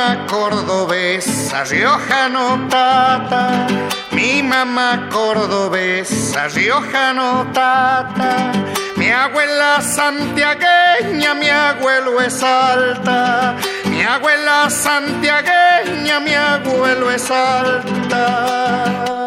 Mamá 0.02 0.26
cordobesa, 0.26 1.64
riojano 1.64 2.68
tata. 2.68 3.66
Mi 4.10 4.42
mamá 4.42 5.08
cordobesa, 5.10 6.48
riojano 6.48 7.46
tata, 7.52 8.52
mi 8.96 9.10
abuela 9.10 9.80
santiagueña, 9.80 11.34
mi 11.34 11.48
abuelo 11.48 12.20
es 12.20 12.42
alta, 12.42 13.56
mi 13.86 14.02
abuela 14.02 14.68
santiagueña, 14.68 16.20
mi 16.20 16.34
abuelo 16.34 17.10
es 17.10 17.30
alta. 17.30 19.21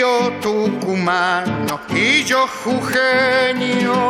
Mi 0.00 0.06
tío 0.06 0.32
tucumano 0.40 1.78
y 1.94 2.24
yo 2.24 2.46
jujeño 2.64 4.00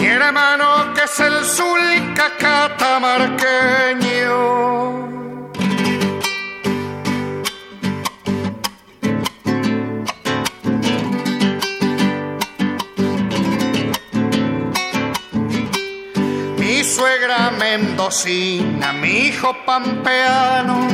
hermano 0.00 0.94
que 0.94 1.04
es 1.04 1.20
el 1.20 1.44
sulca 1.44 2.32
catamarqueño. 2.38 5.05
Suegra 16.96 17.50
mendocina, 17.50 18.92
mi 18.92 19.28
hijo 19.28 19.54
pampeano, 19.66 20.88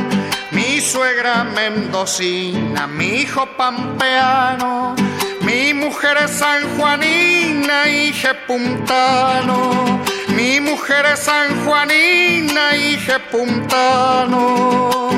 mi 0.51 0.81
suegra 0.81 1.43
mendocina, 1.43 2.87
mi 2.87 3.21
hijo 3.21 3.45
pampeano 3.57 4.95
mi 5.43 5.73
mujer 5.73 6.17
es 6.23 6.31
sanjuanina 6.31 7.87
y 7.87 8.13
puntano. 8.47 10.01
Mi 10.29 10.59
mujer 10.59 11.05
es 11.13 11.19
sanjuanina 11.19 12.75
y 12.75 12.97
puntano. 13.31 15.12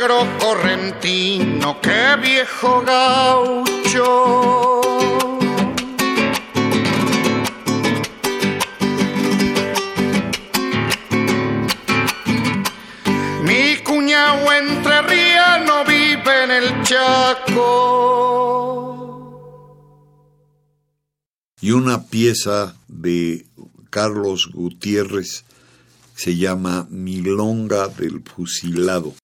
Mi 0.00 0.28
correntino, 0.38 1.80
qué 1.80 2.16
viejo 2.22 2.82
gaucho. 2.82 4.78
no 15.66 15.84
vive 15.84 16.44
en 16.44 16.50
el 16.50 16.82
Chaco. 16.82 17.58
Y 21.60 21.72
una 21.72 22.04
pieza 22.04 22.76
de 22.86 23.46
Carlos 23.90 24.48
Gutiérrez 24.52 25.44
se 26.14 26.36
llama 26.36 26.86
Milonga 26.90 27.88
del 27.88 28.22
Fusilado. 28.22 29.14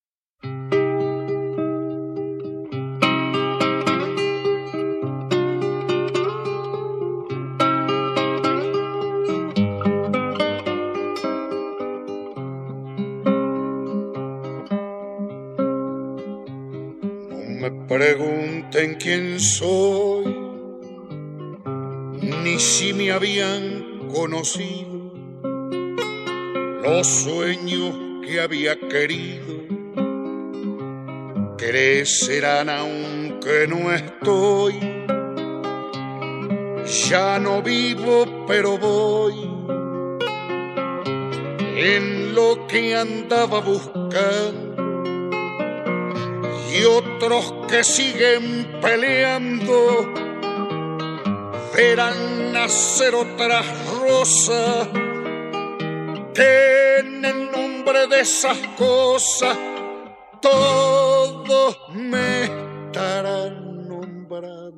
Habían 23.35 24.11
conocido 24.15 25.13
los 26.85 27.05
sueños 27.05 27.95
que 28.25 28.41
había 28.41 28.79
querido 28.79 29.55
crecerán 31.57 32.69
aunque 32.69 33.67
no 33.67 33.93
estoy. 33.93 34.75
Ya 37.09 37.39
no 37.41 37.61
vivo, 37.63 38.45
pero 38.47 38.79
voy 38.79 39.35
en 41.77 42.35
lo 42.37 42.67
que 42.69 42.95
andaba 42.95 43.61
buscando 43.61 44.75
y 46.73 46.85
otros 46.85 47.53
que 47.69 47.83
siguen 47.83 48.79
peleando 48.81 50.24
verán 51.75 52.53
nacer 52.53 53.15
otras 53.15 53.67
rosas 53.99 54.89
que 56.33 56.99
en 57.01 57.25
el 57.25 57.51
nombre 57.51 58.07
de 58.07 58.21
esas 58.21 58.59
cosas 58.79 59.57
todos 60.41 61.77
me 61.95 62.45
estarán 62.45 63.89
nombrando. 63.89 64.75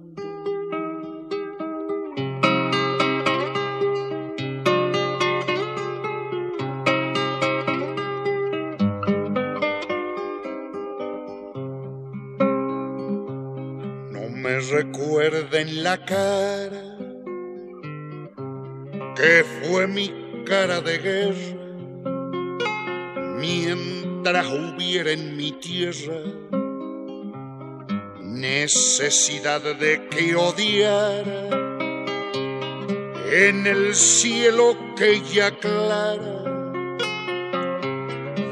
recuerden 14.70 15.82
la 15.84 16.05
cara 16.05 16.86
que 19.16 19.44
fue 19.44 19.86
mi 19.86 20.12
cara 20.44 20.80
de 20.80 20.98
guerra. 20.98 21.56
Mientras 23.38 24.46
hubiera 24.46 25.12
en 25.12 25.36
mi 25.36 25.52
tierra 25.52 26.20
necesidad 28.20 29.62
de 29.62 30.08
que 30.08 30.36
odiara 30.36 31.48
en 33.32 33.66
el 33.66 33.94
cielo 33.94 34.76
que 34.96 35.22
ya 35.22 35.46
aclara 35.46 36.42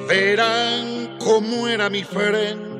verán 0.08 1.18
cómo 1.18 1.68
era 1.68 1.90
mi 1.90 2.02
frente 2.02 2.74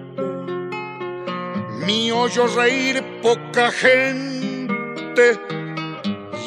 mi 1.87 2.11
hoyo 2.11 2.47
reír 2.47 3.05
poca 3.22 3.70
gente 3.70 5.39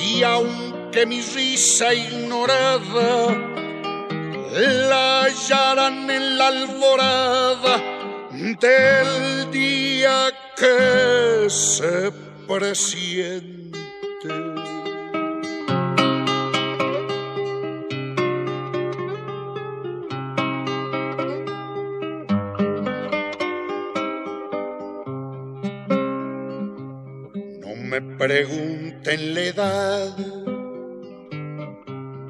y 0.01 0.23
aunque 0.97 1.05
mi 1.05 1.21
risa 1.21 1.93
ignorada 1.93 3.27
la 4.89 5.23
hallarán 5.25 6.09
en 6.09 6.37
la 6.37 6.47
alborada 6.47 7.77
del 8.31 9.51
día 9.51 10.31
que 10.55 11.49
se 11.49 12.11
presiente. 12.47 13.67
pregunten 28.17 29.33
la 29.33 29.41
edad. 29.41 30.56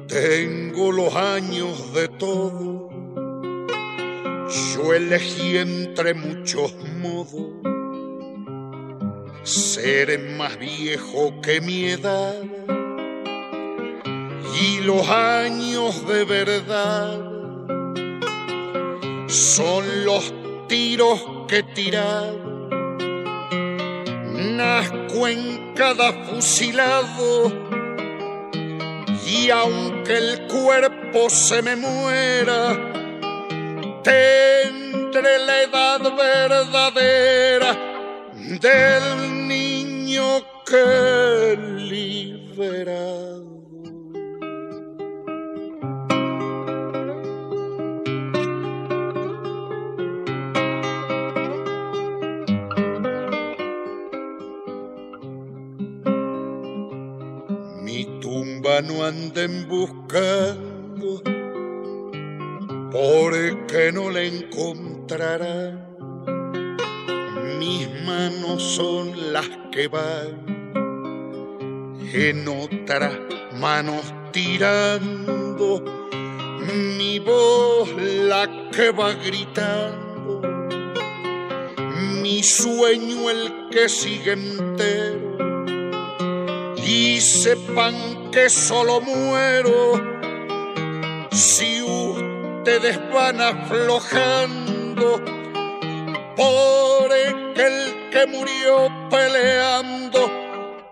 Tengo 0.08 0.90
los 0.90 1.14
años 1.14 1.92
de 1.92 2.08
todo. 2.08 2.88
Yo 4.48 4.94
elegí 4.94 5.58
entre 5.58 6.14
muchos 6.14 6.74
modos 7.02 7.68
ser 9.42 10.18
más 10.38 10.58
viejo 10.58 11.40
que 11.42 11.60
mi 11.60 11.84
edad. 11.84 12.42
Y 14.60 14.80
los 14.80 15.06
años 15.08 16.08
de 16.08 16.24
verdad 16.24 17.20
son 19.28 20.04
los 20.06 20.32
tiros 20.68 21.22
que 21.48 21.62
tirar 21.62 22.34
nazco 24.56 25.28
en 25.28 25.74
cada 25.74 26.12
fusilado 26.24 27.77
y 29.28 29.50
aunque 29.50 30.16
el 30.16 30.46
cuerpo 30.46 31.28
se 31.28 31.60
me 31.60 31.76
muera, 31.76 32.72
tendré 34.02 35.38
la 35.40 35.62
edad 35.62 36.00
verdadera 36.16 37.76
del 38.34 39.46
niño 39.46 40.24
que 40.64 41.56
no 58.82 59.04
anden 59.04 59.66
buscando, 59.68 61.22
porque 62.92 63.90
no 63.92 64.10
le 64.10 64.26
encontrarán. 64.28 65.88
Mis 67.58 67.88
manos 68.04 68.62
son 68.62 69.32
las 69.32 69.48
que 69.72 69.88
van, 69.88 70.46
en 72.12 72.46
otras 72.48 73.12
manos 73.54 74.14
tirando, 74.32 75.84
mi 76.96 77.18
voz 77.18 77.90
la 78.00 78.70
que 78.70 78.90
va 78.92 79.12
gritando, 79.14 80.40
mi 82.22 82.42
sueño 82.42 83.30
el 83.30 83.68
que 83.70 83.88
sigue 83.88 84.32
entero 84.32 85.28
y 86.88 87.20
sepan 87.20 88.17
que 88.32 88.50
solo 88.50 89.00
muero 89.00 90.00
si 91.32 91.82
ustedes 91.82 92.98
van 93.12 93.40
aflojando 93.40 95.22
por 96.36 97.12
el 97.12 98.10
que 98.10 98.26
murió 98.26 98.88
peleando 99.10 100.30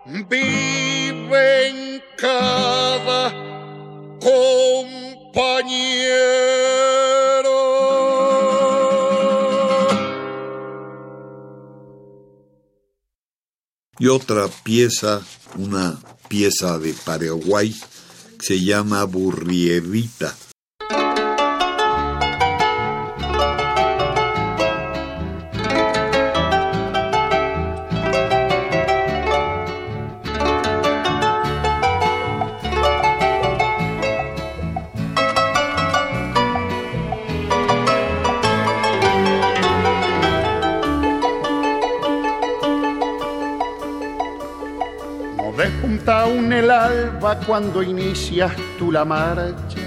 vive 0.04 1.68
en 1.68 2.02
cada 2.16 3.32
compañero. 4.20 4.56
Y 13.98 14.08
otra 14.08 14.46
pieza 14.62 15.22
una 15.56 15.98
pieza 16.28 16.78
de 16.78 16.94
Paraguay 17.04 17.74
se 18.40 18.60
llama 18.60 19.04
Burrierita. 19.04 20.34
Aún 46.26 46.52
el 46.52 46.70
alba 46.70 47.38
cuando 47.46 47.82
inicias 47.82 48.52
tú 48.78 48.90
la 48.90 49.04
marcha 49.04 49.78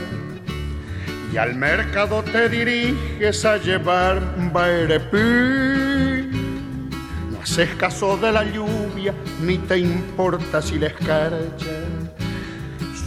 y 1.34 1.38
al 1.38 1.56
mercado 1.56 2.24
te 2.24 2.48
diriges 2.48 3.44
a 3.46 3.58
llevar 3.58 4.22
baerepí. 4.52 5.18
No 7.32 7.42
haces 7.44 7.70
caso 7.76 8.18
de 8.18 8.32
la 8.32 8.44
lluvia, 8.46 9.14
ni 9.42 9.58
te 9.58 9.78
importa 9.80 10.62
si 10.62 10.80
la 10.80 10.88
escarcha. 10.88 11.76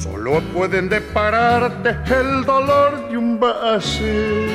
Solo 0.01 0.41
pueden 0.53 0.89
depararte 0.91 1.97
el 2.15 2.45
dolor 2.45 3.09
de 3.09 3.17
un 3.17 3.41
base. 3.41 4.47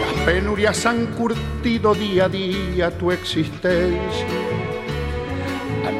Las 0.00 0.24
penurias 0.24 0.86
han 0.86 1.06
curtido 1.08 1.94
día 1.94 2.24
a 2.24 2.28
día 2.28 2.90
tu 2.90 3.12
existencia. 3.12 4.37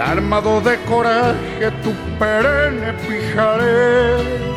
Armado 0.00 0.60
de 0.60 0.76
coraje 0.84 1.70
tu 1.82 1.92
perenne 2.18 2.92
pijaré 3.06 4.48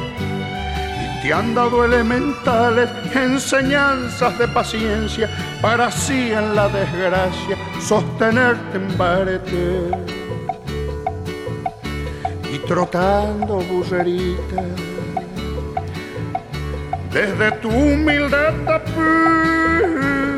te 1.22 1.32
han 1.32 1.54
dado 1.54 1.86
elementales 1.86 2.90
enseñanzas 3.14 4.40
de 4.40 4.48
paciencia 4.48 5.30
para 5.62 5.86
así 5.86 6.32
en 6.32 6.56
la 6.56 6.68
desgracia 6.68 7.56
sostenerte 7.80 8.78
en 8.78 8.98
barete. 8.98 9.92
Y 12.52 12.58
trotando 12.68 13.58
burrerita 13.62 14.64
desde 17.12 17.52
tu 17.62 17.70
humilde 17.70 18.52
tapín, 18.66 20.31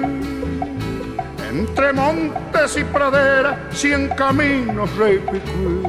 entre 1.53 1.93
montes 1.93 2.77
y 2.77 2.83
praderas, 2.83 3.57
cien 3.71 4.09
caminos 4.09 4.89
repicú 4.97 5.83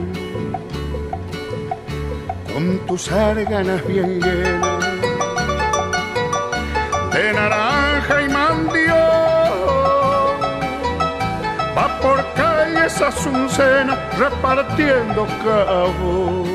con 2.52 2.78
tus 2.86 3.10
árganas 3.10 3.84
bien 3.86 4.20
llenas 4.20 4.84
de 7.12 7.32
naranja 7.32 8.22
y 8.22 8.28
mandio. 8.28 8.94
Va 11.76 11.98
por 12.00 12.18
calles 12.34 13.00
azucenas 13.00 13.98
repartiendo 14.18 15.26
cabos. 15.42 16.53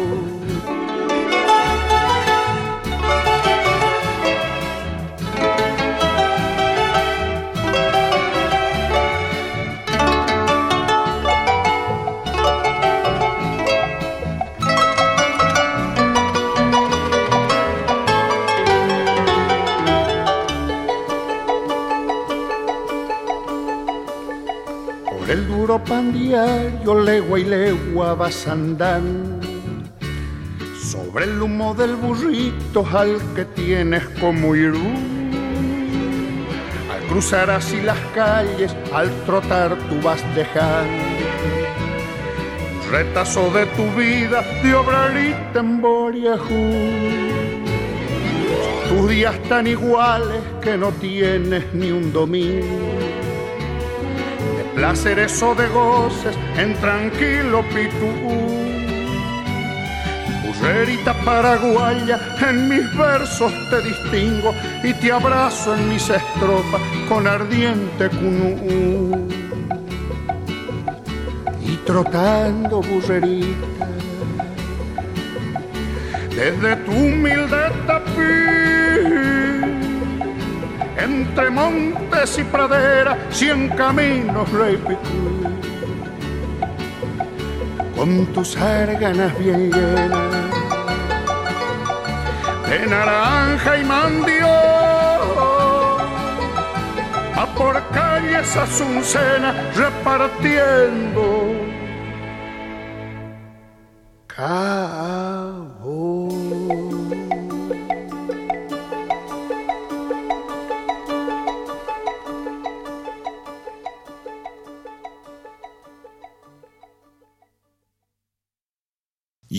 Pan 25.86 26.12
diario, 26.12 26.96
legua 27.02 27.40
y 27.40 27.44
legua 27.44 28.16
vas 28.16 28.48
andando 28.48 29.40
sobre 30.82 31.26
el 31.26 31.40
humo 31.40 31.76
del 31.76 31.96
burrito 31.96 32.84
al 32.92 33.20
que 33.36 33.46
tienes 33.46 34.04
como 34.20 34.56
irú. 34.56 34.82
Al 36.92 37.08
cruzar 37.10 37.52
así 37.52 37.80
las 37.82 38.00
calles, 38.16 38.76
al 38.92 39.12
trotar 39.26 39.78
tú 39.88 40.02
vas 40.02 40.24
dejando 40.36 41.10
retazo 42.92 43.52
de 43.52 43.68
tu 43.68 43.86
vida 43.92 44.42
de 44.64 44.74
obrarita 44.74 45.60
en 45.60 45.80
Boriajú. 45.80 46.72
Tus 48.90 49.10
días 49.10 49.38
tan 49.44 49.68
iguales 49.68 50.42
que 50.60 50.76
no 50.76 50.92
tienes 50.94 51.72
ni 51.76 51.92
un 51.92 52.12
domingo 52.12 52.99
placeres 54.80 55.44
o 55.44 55.54
de 55.54 55.68
goces 55.68 56.38
en 56.58 56.74
tranquilo 56.76 57.62
pitú. 57.68 58.12
Burrerita 60.42 61.14
paraguaya, 61.26 62.18
en 62.48 62.70
mis 62.70 62.98
versos 62.98 63.52
te 63.70 63.82
distingo 63.82 64.56
y 64.82 64.94
te 64.94 65.12
abrazo 65.12 65.76
en 65.76 65.90
mis 65.90 66.10
estrofas 66.10 66.82
con 67.10 67.28
ardiente 67.28 68.08
cunú. 68.08 69.28
Y 71.62 71.76
trotando 71.86 72.82
burrerita, 72.82 73.68
desde 76.30 76.76
tu 76.86 76.92
humilde 76.92 77.58
entre 81.10 81.50
montes 81.50 82.38
y 82.38 82.44
praderas, 82.44 83.18
cien 83.32 83.70
caminos 83.70 84.50
repicú. 84.52 85.00
Con 87.96 88.26
tus 88.28 88.56
árganas 88.58 89.38
bien 89.38 89.72
llenas 89.72 90.34
de 92.70 92.88
naranja 92.88 93.78
y 93.78 93.84
mandio, 93.84 94.48
a 97.36 97.46
por 97.58 97.76
calles 97.90 98.56
azucenas 98.56 99.56
repartiendo 99.76 101.70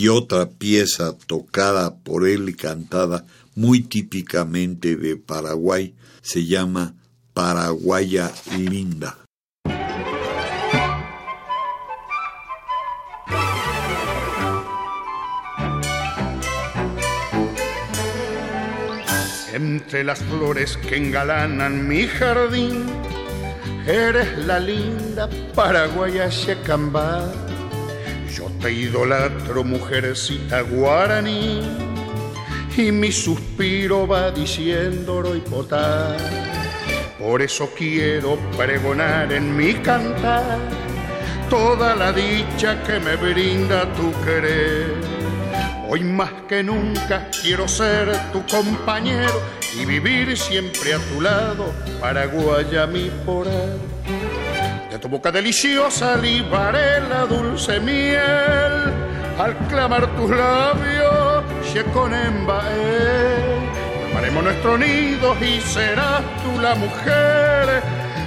y 0.00 0.08
otra 0.08 0.48
pieza 0.48 1.14
tocada 1.26 1.94
por 1.94 2.26
él 2.26 2.48
y 2.48 2.54
cantada 2.54 3.26
muy 3.54 3.82
típicamente 3.82 4.96
de 4.96 5.16
Paraguay 5.16 5.94
se 6.22 6.46
llama 6.46 6.94
Paraguaya 7.34 8.32
Linda. 8.56 9.18
Entre 19.52 20.02
las 20.02 20.20
flores 20.20 20.78
que 20.78 20.96
engalanan 20.96 21.86
mi 21.86 22.06
jardín, 22.06 22.86
eres 23.86 24.38
la 24.46 24.60
linda 24.60 25.28
paraguaya 25.54 26.30
Checambá 26.30 27.49
yo 28.34 28.50
te 28.60 28.72
idolatro, 28.72 29.64
mujercita 29.64 30.60
guaraní, 30.62 31.60
y 32.76 32.92
mi 32.92 33.10
suspiro 33.12 34.06
va 34.06 34.30
diciendo 34.30 35.22
y. 35.22 36.16
Por 37.18 37.42
eso 37.42 37.70
quiero 37.76 38.38
pregonar 38.56 39.32
en 39.32 39.54
mi 39.56 39.74
cantar 39.74 40.58
toda 41.50 41.94
la 41.94 42.12
dicha 42.12 42.82
que 42.84 42.98
me 43.00 43.16
brinda 43.16 43.92
tu 43.94 44.12
querer. 44.24 44.94
Hoy 45.88 46.04
más 46.04 46.30
que 46.48 46.62
nunca 46.62 47.28
quiero 47.42 47.66
ser 47.66 48.16
tu 48.32 48.46
compañero 48.46 49.42
y 49.76 49.84
vivir 49.84 50.36
siempre 50.36 50.94
a 50.94 50.98
tu 50.98 51.20
lado, 51.20 51.72
Paraguaya 52.00 52.86
mi 52.86 53.10
de 53.24 53.89
tu 55.00 55.08
boca 55.08 55.32
deliciosa 55.32 56.16
libaré 56.16 57.00
la 57.08 57.24
dulce 57.24 57.80
miel 57.80 58.92
al 59.38 59.56
clamar 59.68 60.06
tus 60.16 60.30
labios, 60.30 61.44
con 61.94 62.12
Armaremos 64.04 64.44
nuestro 64.44 64.76
nido 64.76 65.34
y 65.40 65.60
serás 65.60 66.20
tú 66.42 66.60
la 66.60 66.74
mujer, 66.74 67.82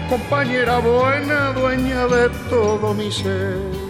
compañera 0.09 0.80
buena, 0.80 1.51
dueña 1.53 2.07
de 2.07 2.30
todo 2.49 2.93
mi 2.95 3.11
ser. 3.11 3.82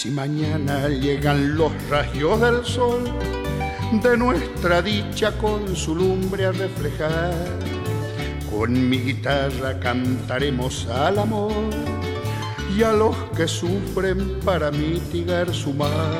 Si 0.00 0.10
mañana 0.10 0.88
llegan 0.88 1.58
los 1.58 1.70
rayos 1.90 2.40
del 2.40 2.64
sol 2.64 3.04
de 4.02 4.16
nuestra 4.16 4.80
dicha 4.80 5.36
con 5.36 5.76
su 5.76 5.94
lumbre 5.94 6.46
a 6.46 6.52
reflejar, 6.52 7.34
con 8.50 8.88
mi 8.88 8.96
guitarra 8.96 9.78
cantaremos 9.78 10.86
al 10.86 11.18
amor 11.18 11.52
y 12.74 12.82
a 12.82 12.92
los 12.92 13.14
que 13.36 13.46
sufren 13.46 14.40
para 14.42 14.70
mitigar 14.70 15.52
su 15.52 15.74
mal. 15.74 16.16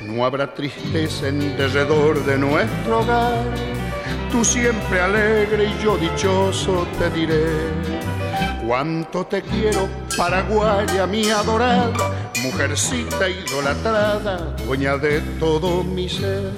no 0.00 0.24
habrá 0.24 0.52
tristeza 0.52 1.28
en 1.28 1.56
derredor 1.56 2.24
de 2.24 2.36
nuestro 2.36 2.98
hogar. 2.98 3.44
Tú 4.32 4.44
siempre 4.44 5.00
alegre 5.00 5.66
y 5.66 5.84
yo 5.84 5.96
dichoso 5.98 6.84
te 6.98 7.08
diré. 7.10 7.46
Cuánto 8.66 9.24
te 9.26 9.42
quiero, 9.42 9.88
Paraguaya, 10.16 11.06
mi 11.06 11.28
adorada, 11.30 11.92
mujercita 12.42 13.28
idolatrada, 13.28 14.54
dueña 14.66 14.96
de 14.96 15.20
todo 15.38 15.82
mi 15.84 16.08
ser. 16.08 16.50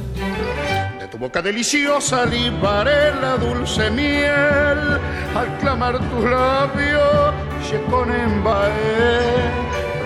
De 0.98 1.06
tu 1.08 1.18
boca 1.18 1.42
deliciosa 1.42 2.24
libaré 2.24 3.14
la 3.20 3.36
dulce 3.36 3.90
miel, 3.90 4.80
al 5.34 5.58
clamar 5.60 5.98
tus 6.10 6.24
labios, 6.24 7.34
con 7.90 8.10
embaé 8.12 9.64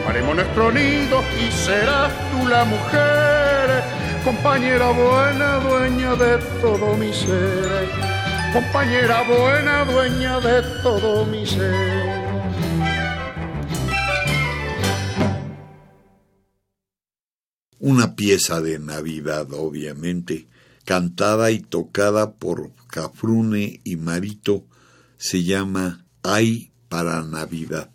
Haremos 0.09 0.37
nuestro 0.37 0.73
nido 0.73 1.23
y 1.39 1.53
serás 1.53 2.11
tú 2.31 2.49
la 2.49 2.65
mujer, 2.65 3.83
compañera 4.25 4.87
buena, 4.87 5.59
dueña 5.59 6.15
de 6.15 6.39
todo 6.63 6.97
mi 6.97 7.13
ser, 7.13 7.91
compañera 8.55 9.23
buena, 9.25 9.85
dueña 9.85 10.41
de 10.41 10.63
todo 10.83 11.27
mi 11.27 11.45
ser. 11.45 12.08
Una 17.81 18.17
pieza 18.17 18.61
de 18.61 18.79
Navidad, 18.79 19.53
obviamente, 19.53 20.49
cantada 20.85 21.51
y 21.51 21.61
tocada 21.61 22.33
por 22.33 22.73
Cafrune 22.89 23.81
y 23.85 23.97
Marito, 23.97 24.65
se 25.17 25.45
llama 25.45 26.07
Ay 26.23 26.73
para 26.89 27.23
Navidad. 27.23 27.91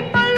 Mi 0.00 0.29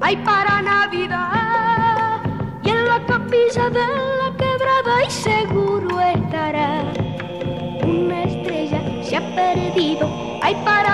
ay 0.00 0.16
para 0.18 0.62
Navidad. 0.62 2.20
Y 2.62 2.70
en 2.70 2.86
la 2.86 3.04
capilla 3.06 3.70
de 3.70 3.86
la 4.20 4.36
quebrada 4.36 5.04
y 5.06 5.10
seguro 5.10 6.00
estará. 6.00 6.82
Una 7.82 8.22
estrella 8.24 8.80
se 9.02 9.16
ha 9.16 9.34
perdido, 9.34 10.08
ay 10.42 10.54
para 10.64 10.85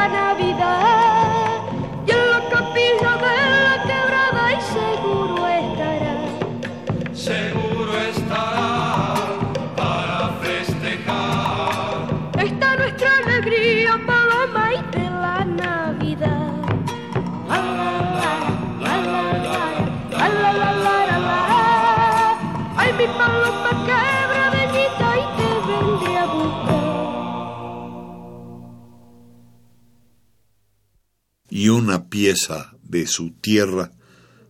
pieza 32.12 32.74
de 32.82 33.06
su 33.06 33.30
tierra 33.30 33.90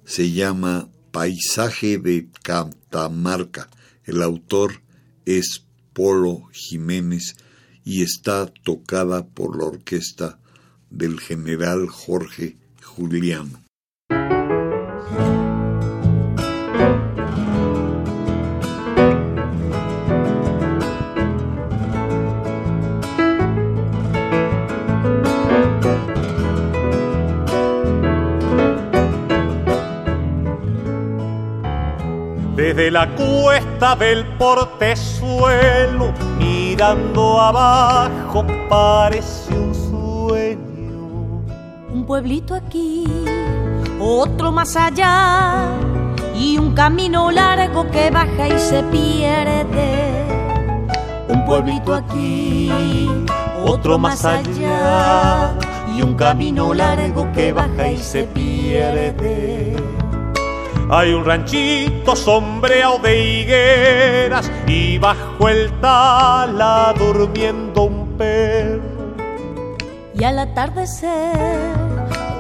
se 0.05 0.33
llama 0.33 0.89
Paisaje 1.13 1.97
de 1.97 2.27
Catamarca. 2.43 3.71
El 4.05 4.21
autor 4.21 4.83
es 5.27 5.65
Polo 5.93 6.49
Jiménez 6.53 7.37
y 7.85 8.03
está 8.03 8.53
tocada 8.65 9.29
por 9.29 9.57
la 9.57 9.67
orquesta 9.67 10.41
del 10.91 11.21
general 11.21 11.87
Jorge 11.87 12.57
Julián. 12.83 13.62
Desde 32.83 32.95
la 32.95 33.09
cuesta 33.15 33.95
del 33.95 34.27
portezuelo, 34.39 36.13
mirando 36.37 37.41
abajo, 37.41 38.45
parece 38.69 39.55
un 39.55 39.73
sueño. 39.73 41.45
Un 41.93 42.05
pueblito 42.05 42.57
aquí, 42.57 43.05
otro 44.01 44.51
más 44.51 44.75
allá, 44.75 45.69
y 46.35 46.59
un 46.59 46.75
camino 46.75 47.31
largo 47.31 47.89
que 47.89 48.11
baja 48.11 48.49
y 48.49 48.59
se 48.59 48.83
pierde. 48.83 50.27
Un 51.29 51.45
pueblito 51.45 51.95
aquí, 51.95 53.09
otro 53.65 53.97
más 53.97 54.25
allá, 54.25 55.53
y 55.97 56.03
un 56.03 56.15
camino 56.15 56.75
largo 56.75 57.31
que 57.31 57.53
baja 57.53 57.93
y 57.93 57.99
se 57.99 58.25
pierde. 58.25 60.02
Hay 60.91 61.13
un 61.13 61.25
ranchito 61.25 62.15
sombreado 62.15 62.99
de 62.99 63.41
higueras 63.41 64.51
y 64.67 64.99
bajo 64.99 65.49
el 65.49 65.71
tala 65.81 66.95
durmiendo 66.99 67.85
un 67.85 68.17
perro. 68.17 68.83
Y 70.15 70.25
al 70.25 70.39
atardecer, 70.39 71.73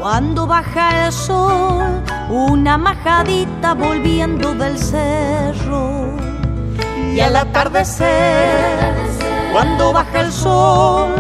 cuando 0.01 0.47
baja 0.47 1.07
el 1.07 1.13
sol, 1.13 2.03
una 2.29 2.77
majadita 2.77 3.75
volviendo 3.75 4.55
del 4.55 4.79
cerro. 4.79 6.13
Y 7.15 7.21
al 7.21 7.37
atardecer, 7.37 8.95
cuando 9.53 9.93
baja 9.93 10.21
el 10.21 10.33
sol, 10.33 11.15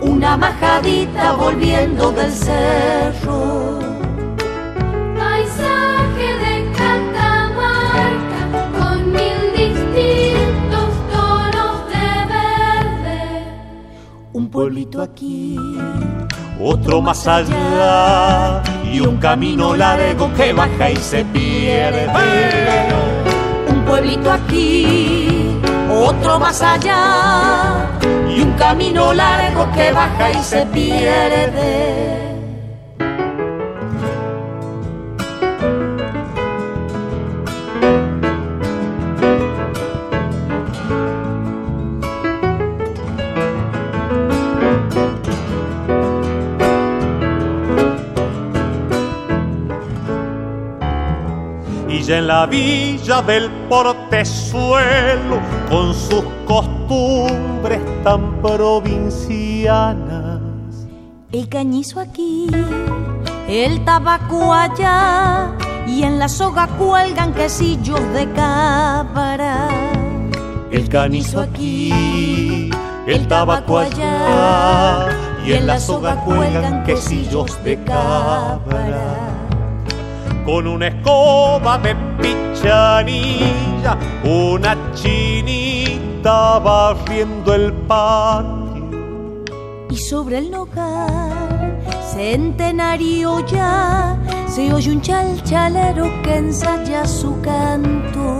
una 0.00 0.36
majadita 0.36 1.32
volviendo 1.32 2.12
del 2.12 2.32
cerro. 2.32 3.91
Pueblito 14.52 15.00
aquí, 15.00 15.56
otro 16.60 17.00
más 17.00 17.26
allá 17.26 18.62
y 18.84 19.00
un 19.00 19.16
camino 19.16 19.74
largo 19.74 20.30
que 20.34 20.52
baja 20.52 20.90
y 20.90 20.96
se 20.96 21.24
pierde. 21.24 22.06
Un 23.66 23.82
pueblito 23.86 24.30
aquí, 24.30 25.56
otro 25.90 26.38
más 26.38 26.60
allá 26.60 27.88
y 28.28 28.42
un 28.42 28.52
camino 28.52 29.14
largo 29.14 29.72
que 29.72 29.90
baja 29.90 30.30
y 30.30 30.42
se 30.42 30.66
pierde. 30.66 32.31
La 52.32 52.46
villa 52.46 53.20
del 53.20 53.50
portezuelo, 53.68 55.38
con 55.68 55.92
sus 55.92 56.24
costumbres 56.46 57.82
tan 58.02 58.40
provincianas. 58.40 60.40
El 61.30 61.46
cañizo 61.50 62.00
aquí, 62.00 62.46
el 63.46 63.84
tabaco 63.84 64.54
allá, 64.54 65.54
y 65.86 66.04
en 66.04 66.18
la 66.18 66.30
soga 66.30 66.68
cuelgan 66.78 67.34
quesillos 67.34 68.00
de 68.14 68.26
cabra. 68.32 69.68
El 70.70 70.88
canizo 70.88 71.38
aquí, 71.38 72.70
el 73.06 73.28
tabaco 73.28 73.76
allá, 73.76 75.08
y 75.44 75.52
en 75.52 75.66
la 75.66 75.78
soga 75.78 76.16
cuelgan 76.24 76.82
quesillos 76.84 77.62
de 77.62 77.76
cabra 77.84 79.41
con 80.44 80.66
una 80.66 80.88
escoba 80.88 81.78
de 81.78 81.94
pichanilla, 82.20 83.96
una 84.24 84.76
chinita 84.94 86.58
barriendo 86.58 87.54
el 87.54 87.72
patio. 87.72 89.42
Y 89.90 89.96
sobre 89.96 90.38
el 90.38 90.50
nogal, 90.50 91.78
centenario 92.14 93.44
ya, 93.46 94.18
se 94.48 94.72
oye 94.72 94.90
un 94.90 95.00
chalchalero 95.00 96.22
que 96.22 96.36
ensaya 96.36 97.06
su 97.06 97.40
canto. 97.40 98.38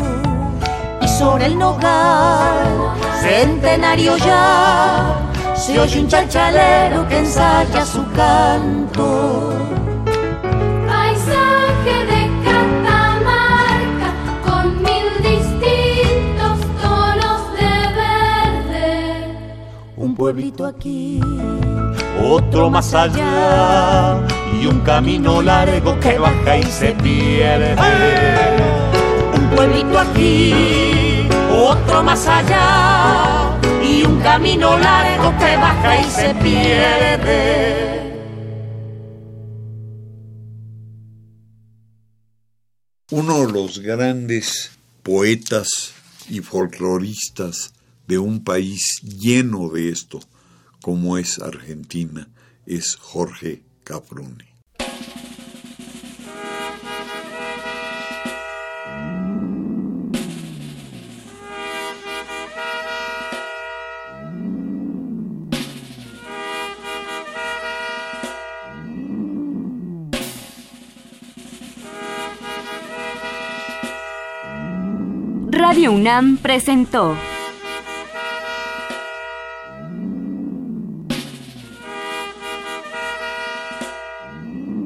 Y 1.00 1.08
sobre 1.08 1.46
el 1.46 1.58
nogal, 1.58 2.94
centenario 3.20 4.16
ya, 4.16 5.30
se 5.54 5.78
oye 5.78 6.00
un 6.00 6.08
chalchalero 6.08 7.06
que 7.08 7.18
ensaya 7.18 7.84
su 7.84 8.04
canto. 8.12 9.51
Pueblito 20.22 20.64
aquí, 20.64 21.20
Otro 22.22 22.70
más 22.70 22.94
allá, 22.94 24.24
y 24.56 24.66
un 24.66 24.78
camino 24.82 25.42
largo 25.42 25.98
que 25.98 26.16
baja 26.16 26.58
y 26.58 26.62
se 26.62 26.92
pierde. 26.92 27.74
un 29.34 29.50
pueblito 29.50 29.98
aquí, 29.98 31.26
otro 31.50 32.04
más 32.04 32.24
allá, 32.28 33.58
y 33.82 34.04
un 34.04 34.20
camino 34.20 34.78
largo 34.78 35.36
que 35.40 35.56
baja 35.56 36.00
y 36.00 36.04
se 36.04 36.34
pierde. 36.36 38.12
Uno 43.10 43.44
de 43.44 43.52
los 43.52 43.80
grandes 43.80 44.70
poetas 45.02 45.94
y 46.28 46.38
folcloristas 46.38 47.72
de 48.06 48.18
un 48.18 48.44
país 48.44 49.00
lleno 49.02 49.68
de 49.68 49.88
esto, 49.90 50.20
como 50.80 51.18
es 51.18 51.38
Argentina, 51.38 52.28
es 52.66 52.96
Jorge 52.96 53.62
Cafrune. 53.84 54.52
Radio 75.50 75.92
UNAM 75.92 76.38
presentó 76.38 77.16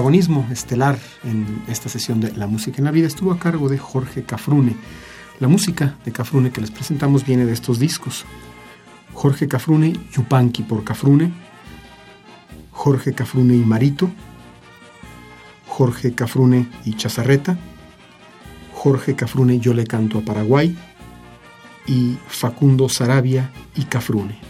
Protagonismo 0.00 0.48
estelar 0.50 0.98
en 1.24 1.62
esta 1.68 1.90
sesión 1.90 2.20
de 2.20 2.32
La 2.32 2.46
Música 2.46 2.78
en 2.78 2.86
la 2.86 2.90
Vida 2.90 3.06
estuvo 3.06 3.32
a 3.32 3.38
cargo 3.38 3.68
de 3.68 3.76
Jorge 3.76 4.22
Cafrune. 4.22 4.74
La 5.40 5.46
música 5.46 5.94
de 6.06 6.10
Cafrune 6.10 6.50
que 6.50 6.62
les 6.62 6.70
presentamos 6.70 7.26
viene 7.26 7.44
de 7.44 7.52
estos 7.52 7.78
discos. 7.78 8.24
Jorge 9.12 9.46
Cafrune, 9.46 9.92
Yupanqui 10.10 10.62
por 10.62 10.84
Cafrune, 10.84 11.34
Jorge 12.70 13.12
Cafrune 13.12 13.56
y 13.56 13.58
Marito, 13.58 14.10
Jorge 15.68 16.14
Cafrune 16.14 16.66
y 16.86 16.94
Chazarreta, 16.94 17.58
Jorge 18.72 19.14
Cafrune 19.16 19.60
Yo 19.60 19.74
le 19.74 19.86
canto 19.86 20.16
a 20.16 20.22
Paraguay 20.22 20.74
y 21.86 22.16
Facundo 22.26 22.88
Sarabia 22.88 23.50
y 23.76 23.84
Cafrune. 23.84 24.49